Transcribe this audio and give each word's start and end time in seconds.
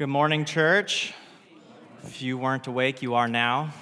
Good 0.00 0.08
morning, 0.08 0.46
church. 0.46 1.12
If 2.04 2.22
you 2.22 2.38
weren't 2.38 2.66
awake, 2.66 3.02
you 3.02 3.16
are 3.16 3.28
now. 3.28 3.74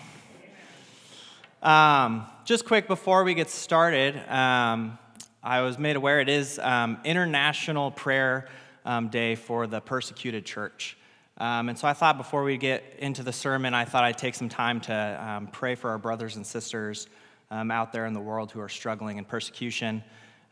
Um, 1.62 2.26
just 2.44 2.64
quick 2.64 2.88
before 2.88 3.22
we 3.22 3.34
get 3.34 3.48
started, 3.48 4.16
um, 4.28 4.98
I 5.44 5.60
was 5.60 5.78
made 5.78 5.94
aware 5.94 6.20
it 6.20 6.28
is 6.28 6.58
um, 6.58 6.98
International 7.04 7.92
Prayer 7.92 8.48
um, 8.84 9.10
Day 9.10 9.36
for 9.36 9.68
the 9.68 9.80
Persecuted 9.80 10.44
Church. 10.44 10.96
Um, 11.36 11.68
and 11.68 11.78
so 11.78 11.86
I 11.86 11.92
thought 11.92 12.16
before 12.16 12.42
we 12.42 12.56
get 12.56 12.82
into 12.98 13.22
the 13.22 13.32
sermon, 13.32 13.72
I 13.72 13.84
thought 13.84 14.02
I'd 14.02 14.18
take 14.18 14.34
some 14.34 14.48
time 14.48 14.80
to 14.80 15.24
um, 15.24 15.46
pray 15.46 15.76
for 15.76 15.90
our 15.90 15.98
brothers 15.98 16.34
and 16.34 16.44
sisters 16.44 17.06
out 17.52 17.92
there 17.92 18.06
in 18.06 18.12
the 18.12 18.18
world 18.18 18.50
who 18.50 18.58
are 18.58 18.68
struggling 18.68 19.18
in 19.18 19.24
persecution. 19.24 20.02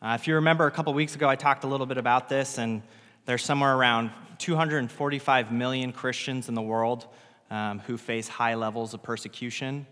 Uh, 0.00 0.16
if 0.20 0.28
you 0.28 0.36
remember, 0.36 0.68
a 0.68 0.70
couple 0.70 0.94
weeks 0.94 1.16
ago, 1.16 1.28
I 1.28 1.34
talked 1.34 1.64
a 1.64 1.66
little 1.66 1.86
bit 1.86 1.98
about 1.98 2.28
this, 2.28 2.58
and 2.58 2.82
there's 3.26 3.44
somewhere 3.44 3.76
around 3.76 4.10
245 4.38 5.52
million 5.52 5.92
Christians 5.92 6.48
in 6.48 6.54
the 6.54 6.62
world 6.62 7.06
um, 7.50 7.80
who 7.80 7.96
face 7.96 8.28
high 8.28 8.54
levels 8.54 8.94
of 8.94 9.02
persecution. 9.02 9.86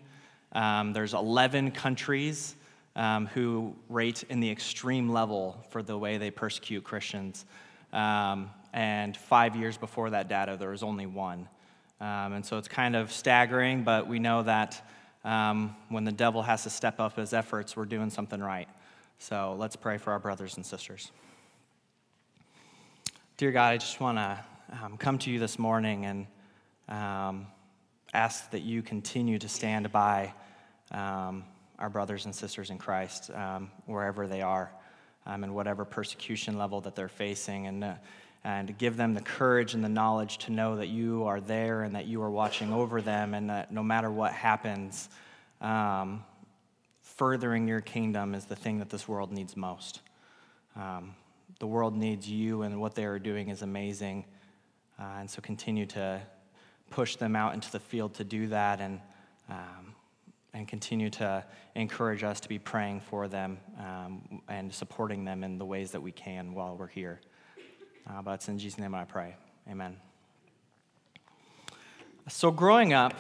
Um, 0.53 0.93
there's 0.93 1.15
11 1.15 1.73
countries 1.73 2.55
um, 2.95 3.27
who 3.27 3.75
rate 3.89 4.23
in 4.29 4.39
the 4.39 4.51
extreme 4.51 5.09
level 5.09 5.59
for 5.71 5.83
the 5.83 5.99
way 5.99 6.17
they 6.17 6.31
persecute 6.31 6.85
Christians. 6.85 7.45
Um, 7.93 8.51
and 8.73 9.17
five 9.17 9.57
years 9.57 9.77
before 9.77 10.11
that 10.11 10.29
data, 10.29 10.57
there 10.59 10.71
was 10.71 10.85
only 10.85 11.07
one. 11.07 11.49
Um, 12.01 12.35
and 12.35 12.47
so 12.47 12.59
it's 12.59 12.69
kind 12.69 12.95
of 12.95 13.13
staggering, 13.13 13.83
but 13.83 14.07
we 14.07 14.21
know 14.21 14.43
that 14.45 14.87
um, 15.25 15.75
when 15.89 16.05
the 16.05 16.13
devil 16.13 16.43
has 16.43 16.65
to 16.65 16.71
step 16.71 17.01
up 17.01 17.17
his 17.17 17.33
efforts, 17.33 17.77
we're 17.77 17.85
doing 17.85 18.11
something 18.11 18.41
right. 18.41 18.69
So 19.19 19.57
let's 19.59 19.75
pray 19.75 19.99
for 19.99 20.13
our 20.13 20.19
brothers 20.19 20.57
and 20.57 20.67
sisters. 20.67 21.11
Dear 23.37 23.51
God, 23.51 23.73
I 23.73 23.79
just 23.79 23.99
want 23.99 24.17
to 24.17 24.39
um, 24.81 24.97
come 24.97 25.19
to 25.19 25.29
you 25.29 25.41
this 25.41 25.59
morning 25.59 26.07
and 26.07 26.27
um, 26.89 27.49
ask 28.13 28.49
that 28.53 28.63
you 28.63 28.81
continue 28.81 29.41
to 29.41 29.49
stand 29.49 29.91
by 29.91 30.33
um, 30.93 31.43
our 31.81 31.91
brothers 31.91 32.27
and 32.27 32.33
sisters 32.33 32.71
in 32.71 32.79
Christ, 32.79 33.33
um, 33.33 33.73
wherever 33.87 34.29
they 34.29 34.41
are, 34.41 34.71
um, 35.27 35.43
and 35.43 35.53
whatever 35.53 35.85
persecution 35.85 36.57
level 36.57 36.81
that 36.83 36.95
they're 36.95 37.09
facing, 37.09 37.67
and, 37.67 37.83
uh, 37.83 37.95
and 38.45 38.79
give 38.79 38.97
them 38.97 39.15
the 39.15 39.21
courage 39.21 39.75
and 39.75 39.83
the 39.83 39.89
knowledge 39.89 40.39
to 40.39 40.53
know 40.53 40.77
that 40.77 40.87
you 40.87 41.25
are 41.25 41.41
there 41.41 41.83
and 41.83 41.97
that 41.97 42.07
you 42.07 42.23
are 42.23 42.31
watching 42.31 42.73
over 42.73 43.03
them, 43.03 43.35
and 43.35 43.51
that 43.51 43.73
no 43.73 43.83
matter 43.83 44.13
what 44.13 44.33
happens, 44.33 45.09
um, 45.61 46.23
furthering 47.03 47.67
your 47.67 47.81
kingdom 47.81 48.33
is 48.33 48.45
the 48.45 48.55
thing 48.55 48.79
that 48.79 48.91
this 48.91 49.09
world 49.09 49.33
needs 49.33 49.57
most. 49.57 50.03
Um, 50.77 51.17
the 51.59 51.67
world 51.67 51.97
needs 51.97 52.29
you, 52.29 52.63
and 52.63 52.81
what 52.81 52.95
they 52.95 53.05
are 53.05 53.19
doing 53.19 53.49
is 53.49 53.63
amazing. 53.63 54.25
Uh, 54.99 55.17
and 55.21 55.31
so 55.31 55.41
continue 55.41 55.87
to 55.87 56.21
push 56.91 57.17
them 57.17 57.35
out 57.35 57.55
into 57.55 57.71
the 57.73 57.81
field 57.81 58.15
to 58.15 58.25
do 58.25 58.49
that 58.49 58.81
and, 58.81 59.01
um, 59.49 59.95
and 60.53 60.69
continue 60.69 61.11
to 61.11 61.45
encourage 61.75 62.23
us 62.23 62.41
to 62.41 62.49
be 62.49 62.59
praying 62.59 63.01
for 63.01 63.27
them 63.27 63.59
um, 63.79 64.43
and 64.49 64.73
supporting 64.73 65.25
them 65.25 65.43
in 65.43 65.59
the 65.59 65.65
ways 65.65 65.91
that 65.91 66.01
we 66.01 66.13
can 66.13 66.55
while 66.55 66.77
we're 66.77 66.87
here. 66.87 67.21
Uh, 68.09 68.23
but 68.23 68.33
it's 68.33 68.49
in 68.49 68.59
Jesus' 68.59 68.79
name 68.79 68.95
I 68.95 69.05
pray. 69.05 69.35
Amen. 69.69 69.97
So, 72.29 72.51
growing 72.51 72.93
up, 72.93 73.15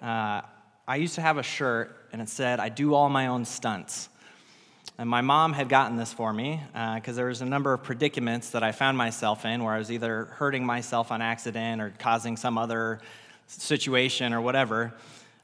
uh, 0.00 0.42
I 0.86 0.96
used 0.96 1.14
to 1.14 1.20
have 1.20 1.38
a 1.38 1.42
shirt 1.42 2.08
and 2.12 2.20
it 2.20 2.28
said, 2.28 2.60
I 2.60 2.68
do 2.68 2.94
all 2.94 3.08
my 3.08 3.28
own 3.28 3.44
stunts. 3.44 4.08
And 5.02 5.10
my 5.10 5.20
mom 5.20 5.52
had 5.52 5.68
gotten 5.68 5.96
this 5.96 6.12
for 6.12 6.32
me 6.32 6.60
because 6.72 7.08
uh, 7.08 7.16
there 7.16 7.26
was 7.26 7.40
a 7.40 7.44
number 7.44 7.72
of 7.72 7.82
predicaments 7.82 8.50
that 8.50 8.62
I 8.62 8.70
found 8.70 8.96
myself 8.96 9.44
in 9.44 9.64
where 9.64 9.74
I 9.74 9.78
was 9.78 9.90
either 9.90 10.26
hurting 10.26 10.64
myself 10.64 11.10
on 11.10 11.20
accident 11.20 11.82
or 11.82 11.92
causing 11.98 12.36
some 12.36 12.56
other 12.56 13.00
situation 13.48 14.32
or 14.32 14.40
whatever. 14.40 14.94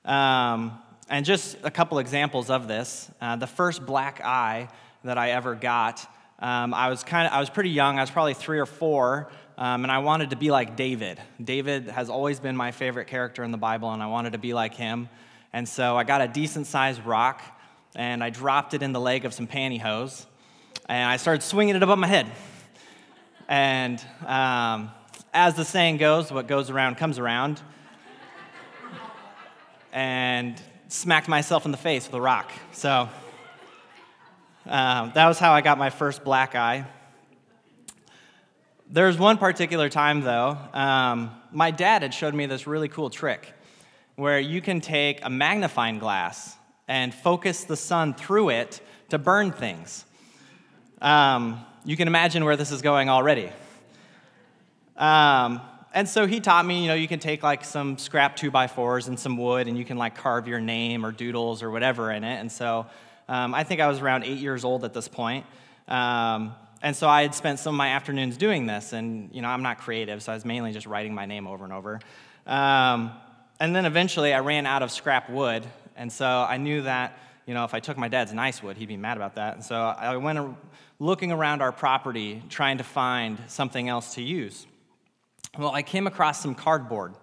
Um, 0.04 0.78
and 1.10 1.26
just 1.26 1.56
a 1.64 1.72
couple 1.72 1.98
examples 1.98 2.50
of 2.50 2.68
this. 2.68 3.10
Uh, 3.20 3.34
the 3.34 3.48
first 3.48 3.84
black 3.84 4.20
eye 4.24 4.68
that 5.02 5.18
I 5.18 5.32
ever 5.32 5.56
got, 5.56 6.06
um, 6.38 6.72
I 6.72 6.88
was 6.88 7.02
kind 7.02 7.26
of 7.26 7.32
I 7.32 7.40
was 7.40 7.50
pretty 7.50 7.70
young. 7.70 7.98
I 7.98 8.02
was 8.02 8.12
probably 8.12 8.34
three 8.34 8.60
or 8.60 8.66
four, 8.66 9.28
um, 9.56 9.82
and 9.82 9.90
I 9.90 9.98
wanted 9.98 10.30
to 10.30 10.36
be 10.36 10.52
like 10.52 10.76
David. 10.76 11.20
David 11.42 11.88
has 11.88 12.10
always 12.10 12.38
been 12.38 12.54
my 12.54 12.70
favorite 12.70 13.08
character 13.08 13.42
in 13.42 13.50
the 13.50 13.58
Bible, 13.58 13.90
and 13.90 14.04
I 14.04 14.06
wanted 14.06 14.34
to 14.34 14.38
be 14.38 14.54
like 14.54 14.74
him. 14.74 15.08
And 15.52 15.68
so 15.68 15.96
I 15.96 16.04
got 16.04 16.20
a 16.20 16.28
decent 16.28 16.68
sized 16.68 17.04
rock 17.04 17.42
and 17.94 18.22
I 18.22 18.30
dropped 18.30 18.74
it 18.74 18.82
in 18.82 18.92
the 18.92 19.00
leg 19.00 19.24
of 19.24 19.34
some 19.34 19.46
pantyhose, 19.46 20.26
and 20.88 21.08
I 21.08 21.16
started 21.16 21.42
swinging 21.42 21.76
it 21.76 21.82
above 21.82 21.98
my 21.98 22.06
head. 22.06 22.26
And 23.48 24.04
um, 24.26 24.90
as 25.32 25.54
the 25.54 25.64
saying 25.64 25.96
goes, 25.96 26.30
what 26.30 26.46
goes 26.46 26.70
around 26.70 26.96
comes 26.96 27.18
around, 27.18 27.60
and 29.92 30.60
smacked 30.88 31.28
myself 31.28 31.64
in 31.64 31.70
the 31.70 31.78
face 31.78 32.06
with 32.06 32.14
a 32.14 32.20
rock. 32.20 32.50
So 32.72 33.08
um, 34.66 35.12
that 35.14 35.26
was 35.26 35.38
how 35.38 35.52
I 35.52 35.60
got 35.60 35.78
my 35.78 35.90
first 35.90 36.24
black 36.24 36.54
eye. 36.54 36.86
There's 38.90 39.18
one 39.18 39.38
particular 39.38 39.88
time, 39.88 40.22
though, 40.22 40.56
um, 40.72 41.30
my 41.52 41.70
dad 41.70 42.02
had 42.02 42.12
showed 42.14 42.34
me 42.34 42.46
this 42.46 42.66
really 42.66 42.88
cool 42.88 43.10
trick 43.10 43.52
where 44.16 44.40
you 44.40 44.60
can 44.60 44.80
take 44.80 45.20
a 45.22 45.30
magnifying 45.30 45.98
glass 45.98 46.57
and 46.88 47.14
focus 47.14 47.64
the 47.64 47.76
sun 47.76 48.14
through 48.14 48.48
it 48.48 48.80
to 49.10 49.18
burn 49.18 49.52
things. 49.52 50.04
Um, 51.00 51.64
you 51.84 51.96
can 51.96 52.08
imagine 52.08 52.44
where 52.44 52.56
this 52.56 52.72
is 52.72 52.82
going 52.82 53.08
already. 53.08 53.52
Um, 54.96 55.60
and 55.94 56.08
so 56.08 56.26
he 56.26 56.40
taught 56.40 56.66
me, 56.66 56.82
you 56.82 56.88
know, 56.88 56.94
you 56.94 57.08
can 57.08 57.20
take 57.20 57.42
like 57.42 57.64
some 57.64 57.98
scrap 57.98 58.36
two 58.36 58.50
by 58.50 58.66
fours 58.66 59.08
and 59.08 59.18
some 59.18 59.36
wood, 59.36 59.68
and 59.68 59.78
you 59.78 59.84
can 59.84 59.96
like 59.96 60.16
carve 60.16 60.48
your 60.48 60.60
name 60.60 61.06
or 61.06 61.12
doodles 61.12 61.62
or 61.62 61.70
whatever 61.70 62.10
in 62.10 62.24
it. 62.24 62.40
And 62.40 62.50
so 62.50 62.86
um, 63.28 63.54
I 63.54 63.64
think 63.64 63.80
I 63.80 63.86
was 63.86 64.00
around 64.00 64.24
eight 64.24 64.38
years 64.38 64.64
old 64.64 64.84
at 64.84 64.92
this 64.92 65.08
point. 65.08 65.46
Um, 65.86 66.54
and 66.82 66.94
so 66.94 67.08
I 67.08 67.22
had 67.22 67.34
spent 67.34 67.58
some 67.58 67.74
of 67.74 67.78
my 67.78 67.88
afternoons 67.88 68.36
doing 68.36 68.66
this, 68.66 68.92
and 68.92 69.30
you 69.32 69.42
know, 69.42 69.48
I'm 69.48 69.62
not 69.62 69.78
creative, 69.78 70.22
so 70.22 70.32
I 70.32 70.34
was 70.34 70.44
mainly 70.44 70.72
just 70.72 70.86
writing 70.86 71.14
my 71.14 71.26
name 71.26 71.46
over 71.46 71.64
and 71.64 71.72
over. 71.72 72.00
Um, 72.46 73.12
and 73.60 73.74
then 73.74 73.84
eventually 73.84 74.32
I 74.32 74.40
ran 74.40 74.66
out 74.66 74.82
of 74.82 74.92
scrap 74.92 75.28
wood, 75.28 75.66
and 75.98 76.12
so 76.12 76.26
I 76.26 76.56
knew 76.56 76.82
that, 76.82 77.18
you 77.44 77.54
know, 77.54 77.64
if 77.64 77.74
I 77.74 77.80
took 77.80 77.98
my 77.98 78.08
dad's 78.08 78.32
nice 78.32 78.62
wood, 78.62 78.76
he'd 78.76 78.86
be 78.86 78.96
mad 78.96 79.16
about 79.16 79.34
that. 79.34 79.54
And 79.54 79.64
so 79.64 79.76
I 79.76 80.16
went 80.16 80.56
looking 81.00 81.32
around 81.32 81.60
our 81.60 81.72
property 81.72 82.42
trying 82.48 82.78
to 82.78 82.84
find 82.84 83.38
something 83.48 83.88
else 83.88 84.14
to 84.14 84.22
use. 84.22 84.66
Well, 85.58 85.72
I 85.72 85.82
came 85.82 86.06
across 86.06 86.40
some 86.40 86.54
cardboard. 86.54 87.14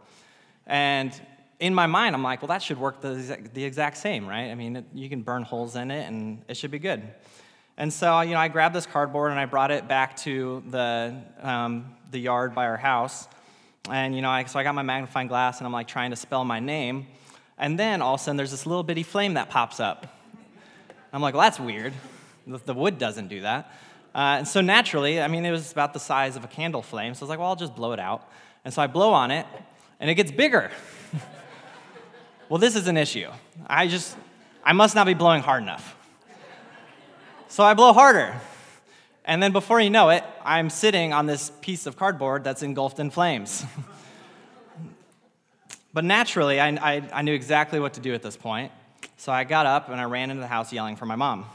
And 0.68 1.20
in 1.60 1.74
my 1.74 1.86
mind, 1.86 2.16
I'm 2.16 2.24
like, 2.24 2.42
well, 2.42 2.50
that 2.50 2.62
should 2.62 2.78
work 2.78 3.00
the 3.00 3.14
exact, 3.14 3.54
the 3.54 3.64
exact 3.64 3.98
same, 3.98 4.28
right? 4.28 4.52
I 4.52 4.56
mean, 4.56 4.76
it, 4.76 4.86
you 4.94 5.08
can 5.08 5.22
burn 5.22 5.44
holes 5.44 5.76
in 5.76 5.90
it 5.90 6.06
and 6.08 6.42
it 6.48 6.58
should 6.58 6.72
be 6.72 6.80
good. 6.80 7.02
And 7.78 7.94
so, 7.94 8.22
you 8.22 8.32
know, 8.32 8.40
I 8.40 8.50
grabbed 8.50 8.76
this 8.76 8.86
cardboard 8.86 9.32
and 9.32 9.40
I 9.40 9.46
brought 9.46 9.72
it 9.72 9.88
back 9.88 10.18
to 10.18 10.64
the, 10.70 11.16
um, 11.42 11.96
the 12.12 12.20
yard 12.20 12.54
by 12.54 12.66
our 12.66 12.78
house. 12.78 13.28
And, 13.90 14.16
you 14.16 14.22
know, 14.22 14.30
I, 14.30 14.44
so 14.46 14.60
I 14.60 14.64
got 14.64 14.76
my 14.76 14.82
magnifying 14.82 15.28
glass 15.28 15.60
and 15.60 15.68
I'm 15.68 15.74
like 15.74 15.88
trying 15.88 16.10
to 16.10 16.16
spell 16.18 16.44
my 16.44 16.60
name. 16.60 17.08
And 17.58 17.80
then 17.80 18.02
all 18.02 18.16
of 18.16 18.20
a 18.20 18.24
sudden, 18.24 18.38
there's 18.38 18.52
this 18.52 18.66
little 18.66 18.84
bitty 18.84 19.04
flame 19.04 19.36
that 19.36 19.50
pops 19.50 19.80
up. 19.80 20.08
I'm 21.14 21.22
like, 21.22 21.34
well, 21.34 21.44
that's 21.44 21.60
weird. 21.60 21.94
The 22.46 22.74
wood 22.74 22.98
doesn't 22.98 23.30
do 23.30 23.42
that. 23.42 23.72
Uh, 24.14 24.38
and 24.40 24.48
so 24.48 24.62
naturally, 24.62 25.22
I 25.22 25.28
mean, 25.28 25.46
it 25.46 25.52
was 25.52 25.72
about 25.72 25.94
the 25.94 26.00
size 26.00 26.36
of 26.36 26.44
a 26.44 26.48
candle 26.48 26.82
flame. 26.82 27.14
So 27.14 27.22
I 27.22 27.24
was 27.24 27.30
like, 27.30 27.40
well, 27.40 27.50
I'll 27.50 27.56
just 27.56 27.76
blow 27.76 27.94
it 27.94 28.00
out. 28.00 28.30
And 28.64 28.74
so 28.74 28.82
I 28.82 28.88
blow 28.88 29.14
on 29.14 29.32
it, 29.32 29.46
and 30.00 30.10
it 30.10 30.16
gets 30.16 30.32
bigger. 30.32 30.72
well, 32.50 32.60
this 32.60 32.76
is 32.76 32.88
an 32.88 32.98
issue. 32.98 33.30
I 33.68 33.88
just, 33.88 34.16
I 34.64 34.74
must 34.74 34.96
not 34.96 35.06
be 35.06 35.14
blowing 35.14 35.42
hard 35.42 35.64
enough. 35.64 35.96
So 37.48 37.64
I 37.64 37.74
blow 37.74 37.94
harder. 37.94 38.36
And 39.24 39.42
then 39.42 39.52
before 39.52 39.80
you 39.80 39.90
know 39.90 40.10
it, 40.10 40.24
I'm 40.44 40.70
sitting 40.70 41.14
on 41.14 41.26
this 41.26 41.52
piece 41.62 41.86
of 41.86 41.98
cardboard 41.98 42.44
that's 42.44 42.64
engulfed 42.64 43.00
in 43.00 43.10
flames. 43.10 43.66
But 45.96 46.04
naturally, 46.04 46.60
I, 46.60 46.72
I, 46.72 47.10
I, 47.14 47.22
knew 47.22 47.34
exactly 47.34 47.80
what 47.80 47.94
to 47.94 48.02
do 48.02 48.14
at 48.14 48.22
this 48.22 48.36
point. 48.36 48.74
So 49.16 49.32
I 49.32 49.46
got 49.46 49.66
up 49.66 49.88
and 49.88 50.02
I 50.02 50.04
ran 50.04 50.30
into 50.30 50.42
the 50.42 50.48
house 50.48 50.74
yelling 50.74 50.98
for 50.98 51.06
my 51.06 51.16
mom. 51.16 51.46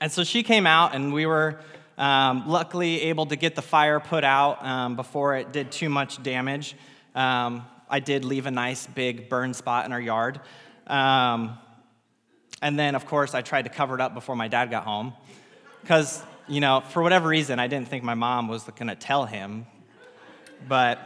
and 0.00 0.12
so 0.12 0.22
she 0.22 0.44
came 0.44 0.64
out, 0.64 0.94
and 0.94 1.12
we 1.12 1.26
were 1.26 1.58
um, 1.98 2.48
luckily 2.48 3.02
able 3.02 3.26
to 3.26 3.34
get 3.34 3.56
the 3.56 3.62
fire 3.62 3.98
put 3.98 4.22
out 4.22 4.64
um, 4.64 4.94
before 4.94 5.34
it 5.34 5.50
did 5.50 5.72
too 5.72 5.88
much 5.88 6.22
damage. 6.22 6.76
Um, 7.16 7.66
I 7.90 7.98
did 7.98 8.24
leave 8.24 8.46
a 8.46 8.52
nice 8.52 8.86
big 8.86 9.28
burn 9.28 9.54
spot 9.54 9.86
in 9.86 9.92
our 9.92 10.00
yard. 10.00 10.40
Um, 10.86 11.58
and 12.62 12.78
then, 12.78 12.94
of 12.94 13.06
course, 13.06 13.34
I 13.34 13.42
tried 13.42 13.62
to 13.62 13.70
cover 13.70 13.96
it 13.96 14.00
up 14.00 14.14
before 14.14 14.36
my 14.36 14.46
dad 14.46 14.70
got 14.70 14.84
home. 14.84 15.14
Because, 15.80 16.22
you 16.46 16.60
know, 16.60 16.80
for 16.90 17.02
whatever 17.02 17.26
reason, 17.26 17.58
I 17.58 17.66
didn't 17.66 17.88
think 17.88 18.04
my 18.04 18.14
mom 18.14 18.46
was 18.46 18.62
going 18.62 18.86
to 18.86 18.94
tell 18.94 19.26
him 19.26 19.66
but, 20.68 20.98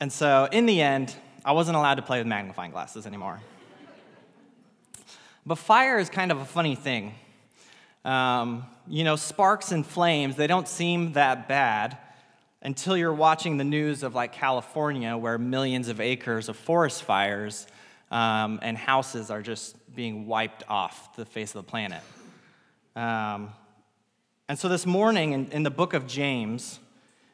and 0.00 0.12
so 0.12 0.48
in 0.50 0.66
the 0.66 0.80
end, 0.80 1.14
I 1.44 1.52
wasn't 1.52 1.76
allowed 1.76 1.94
to 1.96 2.02
play 2.02 2.18
with 2.18 2.26
magnifying 2.26 2.70
glasses 2.70 3.06
anymore. 3.06 3.40
But 5.46 5.56
fire 5.56 5.98
is 5.98 6.10
kind 6.10 6.30
of 6.30 6.38
a 6.38 6.44
funny 6.44 6.74
thing. 6.74 7.14
Um, 8.04 8.64
you 8.86 9.04
know, 9.04 9.16
sparks 9.16 9.72
and 9.72 9.86
flames, 9.86 10.36
they 10.36 10.46
don't 10.46 10.68
seem 10.68 11.12
that 11.14 11.48
bad 11.48 11.96
until 12.62 12.96
you're 12.96 13.14
watching 13.14 13.56
the 13.56 13.64
news 13.64 14.02
of 14.02 14.14
like 14.14 14.32
California, 14.32 15.16
where 15.16 15.38
millions 15.38 15.88
of 15.88 16.00
acres 16.00 16.48
of 16.48 16.56
forest 16.56 17.02
fires 17.02 17.66
um, 18.10 18.58
and 18.62 18.76
houses 18.76 19.30
are 19.30 19.42
just 19.42 19.76
being 19.94 20.26
wiped 20.26 20.64
off 20.68 21.14
the 21.16 21.24
face 21.24 21.54
of 21.54 21.64
the 21.64 21.70
planet. 21.70 22.02
Um, 22.96 23.50
and 24.48 24.58
so 24.58 24.68
this 24.68 24.86
morning 24.86 25.32
in, 25.32 25.50
in 25.50 25.62
the 25.62 25.70
book 25.70 25.94
of 25.94 26.06
James, 26.06 26.78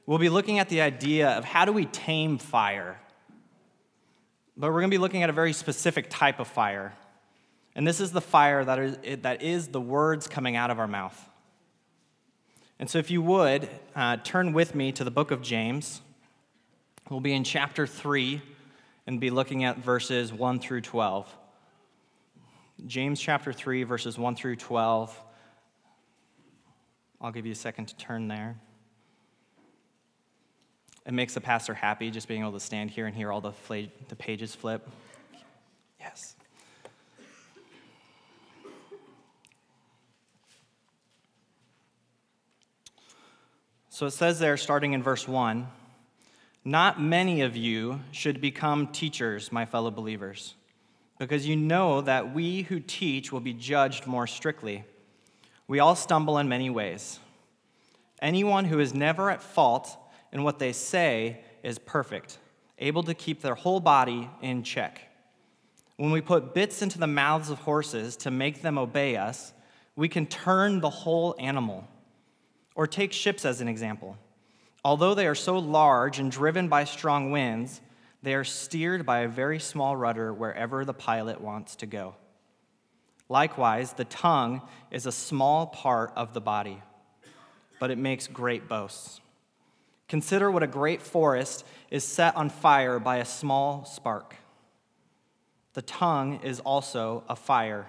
we'll 0.06 0.19
be 0.19 0.29
looking 0.29 0.59
at 0.59 0.69
the 0.69 0.81
idea 0.81 1.31
of 1.31 1.45
how 1.45 1.65
do 1.65 1.73
we 1.73 1.87
tame 1.87 2.39
fire. 2.39 3.01
But 4.56 4.69
we're 4.69 4.81
going 4.81 4.91
to 4.91 4.95
be 4.95 5.01
looking 5.01 5.23
at 5.23 5.31
a 5.31 5.33
very 5.33 5.53
specific 5.53 6.06
type 6.11 6.39
of 6.39 6.47
fire. 6.47 6.93
And 7.75 7.87
this 7.87 8.01
is 8.01 8.12
the 8.12 8.21
fire 8.21 8.65
that 8.65 8.79
is, 8.79 9.23
that 9.23 9.43
is 9.43 9.69
the 9.69 9.81
words 9.81 10.29
coming 10.29 10.55
out 10.55 10.71
of 10.71 10.79
our 10.79 10.87
mouth. 10.87 11.29
And 12.79 12.89
so, 12.89 12.99
if 12.99 13.11
you 13.11 13.23
would, 13.23 13.69
uh, 13.95 14.19
turn 14.19 14.53
with 14.53 14.75
me 14.75 14.93
to 14.93 15.05
the 15.05 15.11
book 15.11 15.31
of 15.31 15.43
James. 15.43 16.01
We'll 17.09 17.21
be 17.21 17.33
in 17.33 17.45
chapter 17.45 17.87
3 17.87 18.43
and 19.06 19.21
be 19.21 19.31
looking 19.31 19.65
at 19.65 19.79
verses 19.79 20.33
1 20.33 20.59
through 20.61 20.81
12. 20.81 21.33
James 22.87 23.21
chapter 23.21 23.53
3, 23.53 23.85
verses 23.85 24.19
1 24.19 24.37
through 24.37 24.56
12. 24.56 25.21
I'll 27.21 27.33
give 27.33 27.47
you 27.47 27.53
a 27.53 27.56
second 27.56 27.87
to 27.87 27.97
turn 27.97 28.29
there. 28.29 28.56
It 31.06 31.12
makes 31.12 31.35
the 31.35 31.41
pastor 31.41 31.75
happy 31.75 32.11
just 32.11 32.29
being 32.29 32.41
able 32.41 32.53
to 32.53 32.61
stand 32.61 32.91
here 32.91 33.06
and 33.06 33.15
hear 33.15 33.31
all 33.31 33.43
the, 33.43 33.53
fla- 33.53 33.89
the 34.09 34.17
pages 34.17 34.55
flip. 34.55 34.89
Yes. 36.01 36.35
So 43.91 44.06
it 44.06 44.12
says 44.12 44.39
there, 44.39 44.56
starting 44.56 44.93
in 44.93 45.03
verse 45.03 45.29
1 45.29 45.69
Not 46.65 47.01
many 47.01 47.43
of 47.43 47.55
you 47.55 48.01
should 48.11 48.41
become 48.41 48.89
teachers, 48.89 49.53
my 49.53 49.67
fellow 49.67 49.91
believers, 49.91 50.55
because 51.19 51.47
you 51.47 51.55
know 51.55 52.01
that 52.01 52.35
we 52.35 52.62
who 52.62 52.81
teach 52.81 53.31
will 53.31 53.41
be 53.41 53.53
judged 53.53 54.06
more 54.06 54.27
strictly. 54.27 54.85
We 55.69 55.81
all 55.81 55.95
stumble 55.95 56.39
in 56.39 56.49
many 56.49 56.71
ways. 56.71 57.19
Anyone 58.21 58.65
who 58.65 58.81
is 58.81 58.95
never 58.95 59.31
at 59.31 59.43
fault 59.43 59.97
in 60.35 60.43
what 60.43 60.59
they 60.59 60.73
say 60.73 61.41
is 61.63 61.79
perfect, 61.79 62.39
able 62.79 63.05
to 63.05 63.15
keep 63.15 63.41
their 63.41 63.55
whole 63.55 63.81
body 63.81 64.29
in 64.43 64.65
check. 64.65 65.01
When 65.97 66.11
we 66.11 66.21
put 66.21 66.53
bits 66.53 66.83
into 66.83 66.99
the 66.99 67.07
mouths 67.07 67.51
of 67.51 67.61
horses 67.61 68.17
to 68.19 68.33
make 68.33 68.61
them 68.61 68.77
obey 68.77 69.17
us, 69.17 69.53
we 69.95 70.09
can 70.09 70.27
turn 70.27 70.81
the 70.81 70.91
whole 70.91 71.37
animal. 71.39 71.87
Or 72.75 72.89
take 72.89 73.13
ships 73.13 73.45
as 73.45 73.61
an 73.61 73.69
example. 73.69 74.19
Although 74.85 75.15
they 75.15 75.29
are 75.29 75.37
so 75.37 75.57
large 75.57 76.19
and 76.19 76.33
driven 76.33 76.69
by 76.69 76.83
strong 76.83 77.31
winds, 77.31 77.81
they 78.25 78.35
are 78.35 78.43
steered 78.43 79.07
by 79.07 79.21
a 79.21 79.29
very 79.29 79.61
small 79.61 79.97
rudder 79.97 80.35
wherever 80.35 80.85
the 80.85 80.93
pilot 80.93 81.41
wants 81.41 81.77
to 81.77 81.87
go. 81.87 82.17
Likewise, 83.29 83.93
the 83.93 84.05
tongue 84.07 84.63
is 84.91 85.07
a 85.07 85.13
small 85.13 85.69
part 85.69 86.13
of 86.17 86.35
the 86.35 86.41
body, 86.41 86.83
but 87.79 87.93
it 87.93 87.99
makes 87.99 88.27
great 88.27 88.69
boasts. 88.69 89.21
Consider 90.09 90.51
what 90.51 90.62
a 90.62 90.69
great 90.69 91.03
forest 91.03 91.65
is 91.91 92.05
set 92.05 92.37
on 92.37 92.51
fire 92.51 92.99
by 92.99 93.17
a 93.17 93.25
small 93.25 93.85
spark. 93.85 94.37
The 95.73 95.83
tongue 95.83 96.41
is 96.43 96.61
also 96.61 97.25
a 97.29 97.37
fire, 97.37 97.87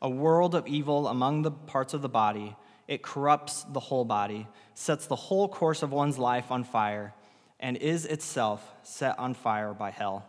a 0.00 0.08
world 0.08 0.54
of 0.54 0.66
evil 0.66 1.08
among 1.08 1.42
the 1.42 1.50
parts 1.50 1.92
of 1.94 2.02
the 2.02 2.08
body 2.08 2.56
it 2.90 3.02
corrupts 3.02 3.62
the 3.62 3.78
whole 3.78 4.04
body, 4.04 4.48
sets 4.74 5.06
the 5.06 5.14
whole 5.14 5.48
course 5.48 5.84
of 5.84 5.92
one's 5.92 6.18
life 6.18 6.50
on 6.50 6.64
fire, 6.64 7.14
and 7.60 7.76
is 7.76 8.04
itself 8.04 8.74
set 8.82 9.16
on 9.16 9.32
fire 9.32 9.72
by 9.72 9.92
hell. 9.92 10.26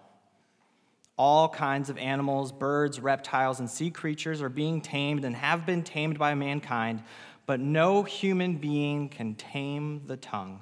All 1.18 1.50
kinds 1.50 1.90
of 1.90 1.98
animals, 1.98 2.52
birds, 2.52 3.00
reptiles, 3.00 3.60
and 3.60 3.68
sea 3.68 3.90
creatures 3.90 4.44
are 4.44 4.50
being 4.50 4.80
tamed 4.80 5.26
and 5.26 5.36
have 5.36 5.66
been 5.66 5.82
tamed 5.82 6.20
by 6.20 6.36
mankind, 6.36 7.02
but 7.48 7.60
no 7.60 8.04
human 8.04 8.58
being 8.58 9.10
can 9.10 9.34
tame 9.34 10.04
the 10.06 10.18
tongue. 10.18 10.62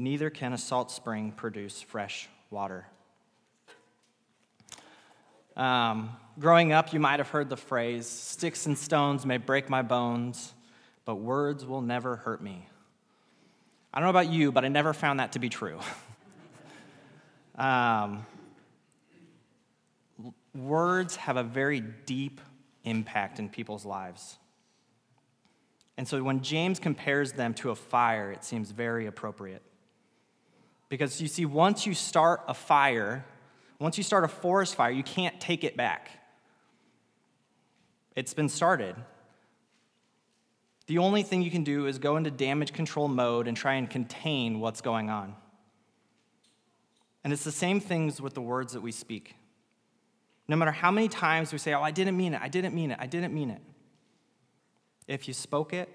Neither 0.00 0.30
can 0.30 0.54
a 0.54 0.58
salt 0.58 0.90
spring 0.90 1.30
produce 1.30 1.82
fresh 1.82 2.26
water. 2.48 2.86
Um, 5.54 6.16
growing 6.38 6.72
up, 6.72 6.94
you 6.94 7.00
might 7.00 7.20
have 7.20 7.28
heard 7.28 7.50
the 7.50 7.58
phrase, 7.58 8.06
sticks 8.06 8.64
and 8.64 8.78
stones 8.78 9.26
may 9.26 9.36
break 9.36 9.68
my 9.68 9.82
bones, 9.82 10.54
but 11.04 11.16
words 11.16 11.66
will 11.66 11.82
never 11.82 12.16
hurt 12.16 12.42
me. 12.42 12.66
I 13.92 13.98
don't 13.98 14.06
know 14.06 14.18
about 14.18 14.30
you, 14.32 14.50
but 14.50 14.64
I 14.64 14.68
never 14.68 14.94
found 14.94 15.20
that 15.20 15.32
to 15.32 15.38
be 15.38 15.50
true. 15.50 15.78
um, 17.56 18.24
words 20.54 21.16
have 21.16 21.36
a 21.36 21.44
very 21.44 21.80
deep 21.80 22.40
impact 22.84 23.38
in 23.38 23.50
people's 23.50 23.84
lives. 23.84 24.38
And 25.98 26.08
so 26.08 26.22
when 26.22 26.40
James 26.40 26.78
compares 26.78 27.32
them 27.32 27.52
to 27.54 27.68
a 27.68 27.74
fire, 27.74 28.32
it 28.32 28.44
seems 28.44 28.70
very 28.70 29.04
appropriate. 29.04 29.62
Because 30.90 31.22
you 31.22 31.28
see, 31.28 31.46
once 31.46 31.86
you 31.86 31.94
start 31.94 32.42
a 32.46 32.52
fire, 32.52 33.24
once 33.78 33.96
you 33.96 34.04
start 34.04 34.24
a 34.24 34.28
forest 34.28 34.74
fire, 34.74 34.90
you 34.90 35.04
can't 35.04 35.40
take 35.40 35.64
it 35.64 35.76
back. 35.76 36.10
It's 38.14 38.34
been 38.34 38.50
started. 38.50 38.96
The 40.88 40.98
only 40.98 41.22
thing 41.22 41.42
you 41.42 41.50
can 41.52 41.62
do 41.62 41.86
is 41.86 41.98
go 41.98 42.16
into 42.16 42.30
damage 42.30 42.72
control 42.72 43.06
mode 43.06 43.46
and 43.46 43.56
try 43.56 43.74
and 43.74 43.88
contain 43.88 44.58
what's 44.58 44.80
going 44.80 45.08
on. 45.08 45.36
And 47.22 47.32
it's 47.32 47.44
the 47.44 47.52
same 47.52 47.80
things 47.80 48.20
with 48.20 48.34
the 48.34 48.40
words 48.40 48.72
that 48.72 48.80
we 48.80 48.90
speak. 48.90 49.36
No 50.48 50.56
matter 50.56 50.72
how 50.72 50.90
many 50.90 51.06
times 51.06 51.52
we 51.52 51.58
say, 51.58 51.72
Oh, 51.72 51.82
I 51.82 51.92
didn't 51.92 52.16
mean 52.16 52.34
it, 52.34 52.42
I 52.42 52.48
didn't 52.48 52.74
mean 52.74 52.90
it, 52.90 52.98
I 53.00 53.06
didn't 53.06 53.32
mean 53.32 53.50
it. 53.50 53.62
If 55.06 55.28
you 55.28 55.34
spoke 55.34 55.72
it, 55.72 55.88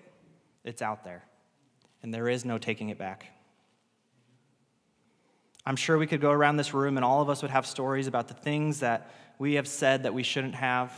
it's 0.64 0.82
out 0.82 1.04
there, 1.04 1.24
and 2.02 2.14
there 2.14 2.30
is 2.30 2.46
no 2.46 2.58
taking 2.58 2.90
it 2.90 2.98
back. 2.98 3.35
I'm 5.66 5.76
sure 5.76 5.98
we 5.98 6.08
could 6.08 6.22
go 6.22 6.32
around 6.32 6.58
this 6.58 6.74
room 6.74 6.98
and 6.98 7.04
all 7.04 7.22
of 7.22 7.30
us 7.30 7.42
would 7.42 7.52
have 7.52 7.66
stories 7.66 8.08
about 8.08 8.28
the 8.28 8.34
things 8.34 8.82
that 8.82 9.10
we 9.40 9.56
have 9.56 9.68
said 9.68 10.04
that 10.04 10.14
we 10.14 10.24
shouldn't 10.24 10.56
have, 10.56 10.94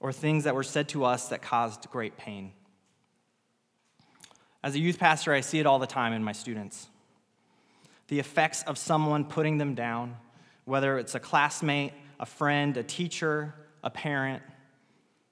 or 0.00 0.12
things 0.12 0.44
that 0.44 0.54
were 0.54 0.62
said 0.62 0.88
to 0.90 1.04
us 1.04 1.28
that 1.28 1.42
caused 1.42 1.90
great 1.90 2.16
pain. 2.16 2.52
As 4.62 4.74
a 4.74 4.78
youth 4.78 4.98
pastor, 4.98 5.32
I 5.32 5.40
see 5.40 5.58
it 5.58 5.66
all 5.66 5.78
the 5.78 5.86
time 5.86 6.12
in 6.12 6.22
my 6.22 6.32
students. 6.32 6.88
The 8.08 8.18
effects 8.18 8.62
of 8.64 8.78
someone 8.78 9.24
putting 9.24 9.58
them 9.58 9.74
down, 9.74 10.16
whether 10.64 10.98
it's 10.98 11.14
a 11.14 11.20
classmate, 11.20 11.92
a 12.20 12.26
friend, 12.26 12.76
a 12.76 12.82
teacher, 12.82 13.54
a 13.82 13.90
parent, 13.90 14.42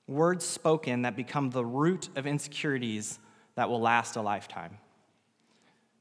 words 0.07 0.45
spoken 0.45 1.03
that 1.03 1.17
become 1.17 1.51
the 1.51 1.65
root 1.65 2.09
of 2.17 2.27
insecurities 2.27 3.19
that 3.57 3.69
will 3.69 3.81
last 3.81 4.17
a 4.17 4.23
lifetime. 4.23 4.79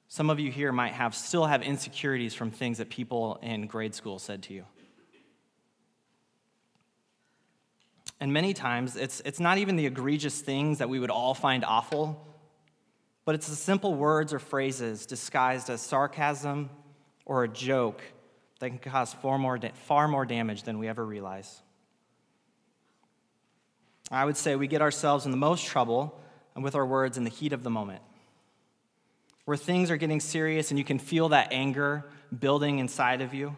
Some 0.08 0.30
of 0.30 0.40
you 0.40 0.52
here 0.52 0.72
might 0.72 0.94
have 0.94 1.16
still 1.16 1.46
have 1.46 1.62
insecurities 1.62 2.34
from 2.34 2.52
things 2.52 2.78
that 2.78 2.90
people 2.90 3.40
in 3.42 3.68
grade 3.68 3.96
school 3.96 4.20
said 4.20 4.44
to 4.44 4.54
you. 4.54 4.66
And 8.20 8.32
many 8.32 8.54
times, 8.54 8.96
it's, 8.96 9.22
it's 9.26 9.40
not 9.40 9.58
even 9.58 9.76
the 9.76 9.86
egregious 9.86 10.40
things 10.40 10.78
that 10.78 10.88
we 10.88 11.00
would 11.00 11.10
all 11.10 11.34
find 11.34 11.66
awful, 11.66 12.26
but 13.26 13.36
it's 13.36 13.48
the 13.48 13.56
simple 13.56 13.94
words 13.94 14.34
or 14.34 14.40
phrases 14.40 15.06
disguised 15.06 15.70
as 15.70 15.82
sarcasm 15.82 16.70
or 17.26 17.44
a 17.44 17.48
joke 17.48 18.02
that 18.60 18.70
can 18.70 18.78
cause 18.80 19.14
far 19.14 19.38
more, 19.38 19.60
far 19.74 20.08
more 20.08 20.26
damage 20.26 20.64
than 20.64 20.80
we 20.80 20.88
ever 20.88 21.06
realize. 21.06 21.62
I 24.12 24.24
would 24.24 24.38
say 24.38 24.56
we 24.56 24.68
get 24.68 24.82
ourselves 24.82 25.26
in 25.26 25.32
the 25.32 25.38
most 25.38 25.66
trouble 25.66 26.18
with 26.56 26.76
our 26.76 26.86
words 26.86 27.18
in 27.18 27.26
the 27.26 27.30
heat 27.30 27.52
of 27.52 27.64
the 27.64 27.70
moment 27.70 28.02
where 29.46 29.58
things 29.58 29.90
are 29.92 29.98
getting 29.98 30.20
serious 30.20 30.72
and 30.72 30.78
you 30.78 30.84
can 30.84 31.00
feel 31.00 31.30
that 31.30 31.50
anger 31.52 32.04
building 32.38 32.80
inside 32.80 33.22
of 33.22 33.34
you. 33.34 33.56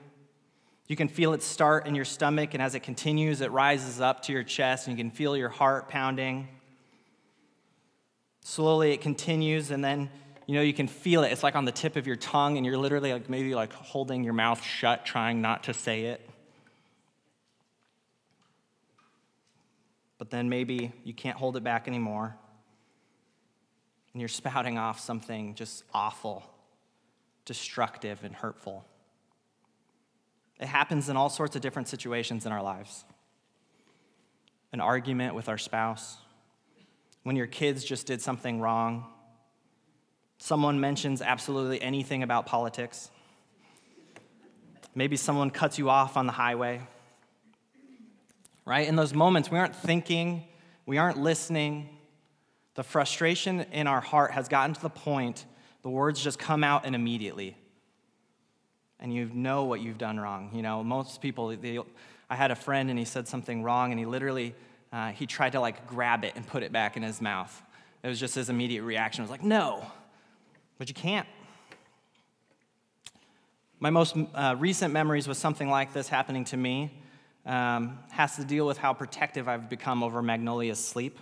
You 0.88 0.96
can 0.96 1.10
feel 1.10 1.34
it 1.34 1.44
start 1.44 1.86
in 1.86 1.96
your 1.96 2.06
stomach, 2.06 2.54
and 2.54 2.64
as 2.64 2.74
it 2.74 2.80
continues, 2.80 3.42
it 3.42 3.52
rises 3.52 4.00
up 4.00 4.22
to 4.24 4.32
your 4.32 4.44
chest, 4.44 4.88
and 4.88 4.98
you 4.98 5.04
can 5.04 5.12
feel 5.12 5.36
your 5.36 5.50
heart 5.50 5.90
pounding. 5.90 6.48
Slowly, 8.42 8.94
it 8.94 9.02
continues, 9.02 9.72
and 9.72 9.84
then 9.84 10.10
you 10.46 10.56
know 10.56 10.62
you 10.62 10.74
can 10.74 10.88
feel 10.88 11.24
it. 11.24 11.34
It's 11.34 11.44
like 11.44 11.58
on 11.58 11.66
the 11.66 11.74
tip 11.74 11.98
of 11.98 12.08
your 12.08 12.16
tongue, 12.16 12.56
and 12.56 12.66
you're 12.66 12.78
literally 12.78 13.12
like 13.12 13.30
maybe 13.30 13.54
like 13.54 13.74
holding 13.74 14.24
your 14.24 14.32
mouth 14.32 14.64
shut, 14.64 15.06
trying 15.06 15.42
not 15.42 15.66
to 15.66 15.74
say 15.74 16.04
it. 16.04 16.30
But 20.18 20.30
then 20.30 20.48
maybe 20.48 20.94
you 21.04 21.14
can't 21.14 21.38
hold 21.38 21.58
it 21.58 21.66
back 21.66 21.90
anymore, 21.90 22.38
and 24.18 24.22
you're 24.24 24.30
spouting 24.30 24.80
off 24.80 25.00
something 25.00 25.54
just 25.54 25.84
awful, 25.94 26.42
destructive, 27.46 28.24
and 28.24 28.34
hurtful. 28.34 28.84
It 30.60 30.66
happens 30.66 31.08
in 31.08 31.16
all 31.16 31.30
sorts 31.30 31.56
of 31.56 31.62
different 31.62 31.88
situations 31.88 32.48
in 32.48 32.52
our 32.52 32.64
lives 32.64 33.06
an 34.74 34.82
argument 34.82 35.36
with 35.36 35.50
our 35.50 35.58
spouse, 35.60 36.18
when 37.22 37.36
your 37.36 37.46
kids 37.46 37.84
just 37.84 38.08
did 38.08 38.20
something 38.20 38.60
wrong, 38.60 39.06
someone 40.40 40.80
mentions 40.80 41.22
absolutely 41.22 41.80
anything 41.80 42.24
about 42.24 42.48
politics, 42.48 43.12
maybe 44.96 45.16
someone 45.16 45.52
cuts 45.52 45.78
you 45.78 45.92
off 45.92 46.18
on 46.18 46.26
the 46.26 46.34
highway. 46.34 46.82
Right? 48.66 48.88
In 48.88 48.96
those 48.96 49.14
moments, 49.14 49.52
we 49.52 49.60
aren't 49.60 49.76
thinking, 49.76 50.44
we 50.88 50.98
aren't 50.98 51.20
listening. 51.20 51.97
The 52.78 52.84
frustration 52.84 53.66
in 53.74 53.86
our 53.88 54.00
heart 54.00 54.32
has 54.32 54.48
gotten 54.48 54.74
to 54.74 54.82
the 54.82 54.90
point 54.90 55.46
the 55.82 55.90
words 55.90 56.24
just 56.24 56.40
come 56.40 56.64
out 56.64 56.86
and 56.86 56.96
immediately 56.96 57.58
and 59.00 59.14
you 59.14 59.30
know 59.34 59.66
what 59.66 59.82
you've 59.82 59.98
done 59.98 60.20
wrong. 60.20 60.50
You 60.54 60.62
know, 60.62 60.84
most 60.84 61.22
people, 61.22 61.56
they, 61.56 61.80
I 62.30 62.36
had 62.36 62.52
a 62.52 62.56
friend 62.56 62.90
and 62.90 62.98
he 62.98 63.06
said 63.06 63.28
something 63.28 63.64
wrong 63.64 63.92
and 63.92 64.00
he 64.00 64.06
literally, 64.06 64.56
uh, 64.92 65.12
he 65.12 65.26
tried 65.26 65.52
to 65.52 65.60
like 65.60 65.88
grab 65.88 66.24
it 66.24 66.34
and 66.36 66.46
put 66.46 66.64
it 66.64 66.72
back 66.72 66.98
in 66.98 67.04
his 67.04 67.22
mouth. 67.22 67.62
It 68.04 68.08
was 68.08 68.20
just 68.20 68.36
his 68.36 68.50
immediate 68.50 68.84
reaction. 68.84 69.22
It 69.22 69.26
was 69.26 69.32
like, 69.32 69.44
no, 69.44 69.86
but 70.78 70.88
you 70.88 70.96
can't. 70.96 71.28
My 73.80 73.92
most 73.92 74.16
uh, 74.34 74.56
recent 74.58 74.92
memories 74.92 75.28
with 75.28 75.38
something 75.38 75.70
like 75.70 75.94
this 75.94 76.10
happening 76.10 76.46
to 76.46 76.58
me. 76.58 76.92
Um, 77.46 78.00
has 78.10 78.36
to 78.36 78.44
deal 78.44 78.68
with 78.68 78.78
how 78.78 78.92
protective 78.92 79.48
I've 79.48 79.70
become 79.70 80.04
over 80.04 80.22
Magnolia's 80.22 80.84
sleep. 80.84 81.18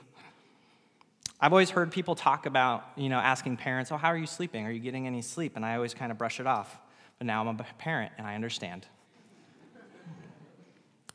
I've 1.40 1.52
always 1.52 1.70
heard 1.70 1.92
people 1.92 2.16
talk 2.16 2.46
about, 2.46 2.86
you 2.96 3.10
know, 3.10 3.18
asking 3.20 3.58
parents, 3.58 3.92
oh, 3.92 3.98
how 3.98 4.08
are 4.08 4.18
you 4.18 4.26
sleeping? 4.26 4.66
Are 4.66 4.72
you 4.72 4.80
getting 4.80 5.06
any 5.06 5.22
sleep? 5.22 5.56
And 5.56 5.66
I 5.66 5.76
always 5.76 5.94
kind 5.94 6.12
of 6.12 6.18
brush 6.18 6.40
it 6.40 6.48
off. 6.48 6.78
But 7.20 7.28
now 7.28 7.42
I'm 7.42 7.48
a 7.48 7.66
parent 7.78 8.14
and 8.18 8.26
I 8.26 8.36
understand. 8.36 8.86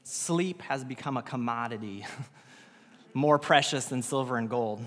Sleep 0.04 0.60
has 0.62 0.84
become 0.84 1.16
a 1.16 1.22
commodity 1.22 2.04
more 3.14 3.38
precious 3.38 3.86
than 3.86 4.02
silver 4.02 4.36
and 4.36 4.50
gold. 4.50 4.84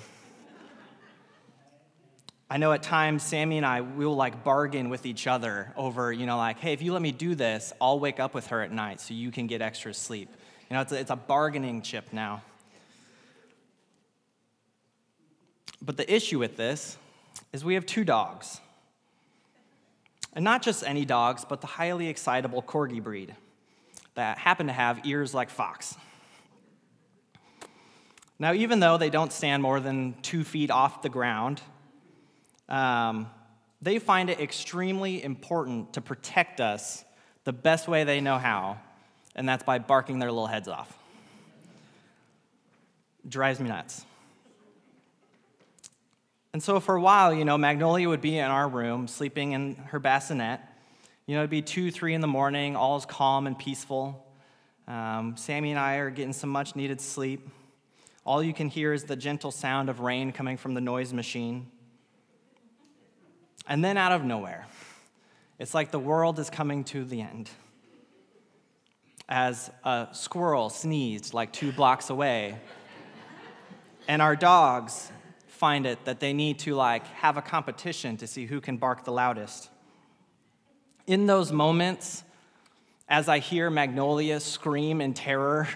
I 2.50 2.58
know 2.58 2.72
at 2.72 2.84
times 2.84 3.24
Sammy 3.24 3.58
and 3.58 3.66
I 3.66 3.82
we 3.82 4.06
will 4.06 4.16
like 4.16 4.44
bargain 4.44 4.90
with 4.90 5.08
each 5.08 5.26
other 5.26 5.74
over, 5.76 6.14
you 6.14 6.28
know, 6.28 6.38
like, 6.38 6.60
hey, 6.60 6.74
if 6.74 6.84
you 6.84 6.94
let 6.94 7.02
me 7.02 7.12
do 7.12 7.34
this, 7.34 7.74
I'll 7.82 8.00
wake 8.00 8.20
up 8.20 8.36
with 8.36 8.48
her 8.48 8.62
at 8.62 8.72
night 8.72 9.02
so 9.02 9.16
you 9.16 9.32
can 9.32 9.48
get 9.48 9.62
extra 9.62 9.94
sleep. 9.94 10.30
You 10.70 10.76
know, 10.76 10.82
it's 10.82 10.92
a, 10.92 11.00
it's 11.00 11.10
a 11.10 11.16
bargaining 11.16 11.82
chip 11.82 12.14
now. 12.14 12.44
But 15.86 15.98
the 15.98 16.12
issue 16.12 16.40
with 16.40 16.56
this 16.56 16.98
is 17.52 17.66
we 17.66 17.74
have 17.74 17.86
two 17.86 18.04
dogs. 18.04 18.62
And 20.34 20.44
not 20.44 20.64
just 20.64 20.84
any 20.84 21.06
dogs, 21.06 21.46
but 21.48 21.62
the 21.62 21.68
highly 21.68 22.08
excitable 22.08 22.64
corgi 22.64 23.04
breed 23.04 23.36
that 24.16 24.38
happen 24.38 24.68
to 24.68 24.74
have 24.74 25.06
ears 25.06 25.34
like 25.34 25.50
fox. 25.50 25.96
Now, 28.40 28.54
even 28.54 28.80
though 28.80 28.98
they 28.98 29.10
don't 29.10 29.32
stand 29.32 29.62
more 29.62 29.80
than 29.80 30.16
two 30.22 30.44
feet 30.44 30.72
off 30.72 31.02
the 31.02 31.10
ground, 31.10 31.62
um, 32.68 33.30
they 33.82 34.00
find 34.00 34.30
it 34.30 34.40
extremely 34.40 35.24
important 35.24 35.94
to 35.94 36.02
protect 36.02 36.62
us 36.62 37.04
the 37.44 37.54
best 37.54 37.88
way 37.88 38.04
they 38.04 38.22
know 38.22 38.38
how, 38.38 38.80
and 39.36 39.48
that's 39.48 39.64
by 39.64 39.80
barking 39.80 40.20
their 40.20 40.32
little 40.32 40.48
heads 40.48 40.68
off. 40.68 40.98
Drives 43.28 43.60
me 43.60 43.70
nuts. 43.70 44.06
And 46.54 46.62
so 46.62 46.80
for 46.80 46.96
a 46.96 47.02
while, 47.02 47.34
you 47.34 47.46
know, 47.46 47.58
Magnolia 47.58 48.08
would 48.08 48.22
be 48.22 48.38
in 48.38 48.46
our 48.46 48.70
room 48.70 49.08
sleeping 49.08 49.54
in 49.54 49.74
her 49.88 49.98
bassinet. 49.98 50.60
You 51.26 51.34
know, 51.34 51.42
it'd 51.42 51.50
be 51.50 51.64
two, 51.64 51.90
three 51.90 52.14
in 52.14 52.22
the 52.22 52.28
morning, 52.28 52.76
all 52.76 52.96
is 52.96 53.06
calm 53.06 53.48
and 53.48 53.58
peaceful. 53.58 54.24
Um, 54.88 55.36
Sammy 55.36 55.72
and 55.72 55.80
I 55.80 55.96
are 55.96 56.12
getting 56.12 56.34
some 56.34 56.52
much 56.52 56.76
needed 56.76 57.02
sleep. 57.02 57.50
All 58.24 58.44
you 58.44 58.54
can 58.54 58.70
hear 58.70 58.94
is 58.94 59.06
the 59.06 59.16
gentle 59.16 59.50
sound 59.50 59.90
of 59.90 60.00
rain 60.00 60.32
coming 60.32 60.58
from 60.58 60.76
the 60.76 60.82
noise 60.82 61.12
machine. 61.12 61.72
And 63.68 63.84
then 63.84 63.98
out 63.98 64.12
of 64.12 64.24
nowhere, 64.24 64.68
it's 65.58 65.74
like 65.74 65.90
the 65.90 65.98
world 65.98 66.38
is 66.38 66.52
coming 66.52 66.84
to 66.86 67.04
the 67.04 67.22
end. 67.22 67.50
As 69.28 69.72
a 69.84 70.10
squirrel 70.12 70.70
sneezed 70.70 71.34
like 71.34 71.52
two 71.52 71.72
blocks 71.72 72.12
away, 72.12 72.60
and 74.08 74.22
our 74.22 74.36
dogs 74.36 75.12
find 75.54 75.86
it 75.86 76.04
that 76.06 76.20
they 76.20 76.34
need 76.34 76.60
to 76.60 76.74
like 76.74 77.06
have 77.08 77.38
a 77.38 77.42
competition 77.42 78.18
to 78.18 78.28
see 78.28 78.46
who 78.46 78.60
can 78.60 78.78
bark 78.78 79.06
the 79.06 79.12
loudest. 79.12 79.70
In 81.06 81.28
those 81.28 81.52
moments, 81.52 82.24
as 83.08 83.30
I 83.30 83.40
hear 83.40 83.70
Magnolia 83.70 84.40
scream 84.40 85.00
in 85.00 85.14
terror, 85.14 85.68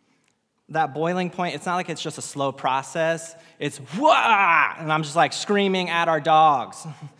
that 0.70 0.94
boiling 0.94 1.28
point, 1.28 1.54
it's 1.54 1.66
not 1.66 1.76
like 1.76 1.90
it's 1.90 2.02
just 2.02 2.16
a 2.16 2.22
slow 2.22 2.50
process. 2.50 3.34
It's 3.58 3.78
wah! 3.98 4.74
And 4.78 4.90
I'm 4.90 5.02
just 5.02 5.16
like 5.16 5.34
screaming 5.34 5.90
at 5.90 6.08
our 6.08 6.20
dogs. 6.20 6.86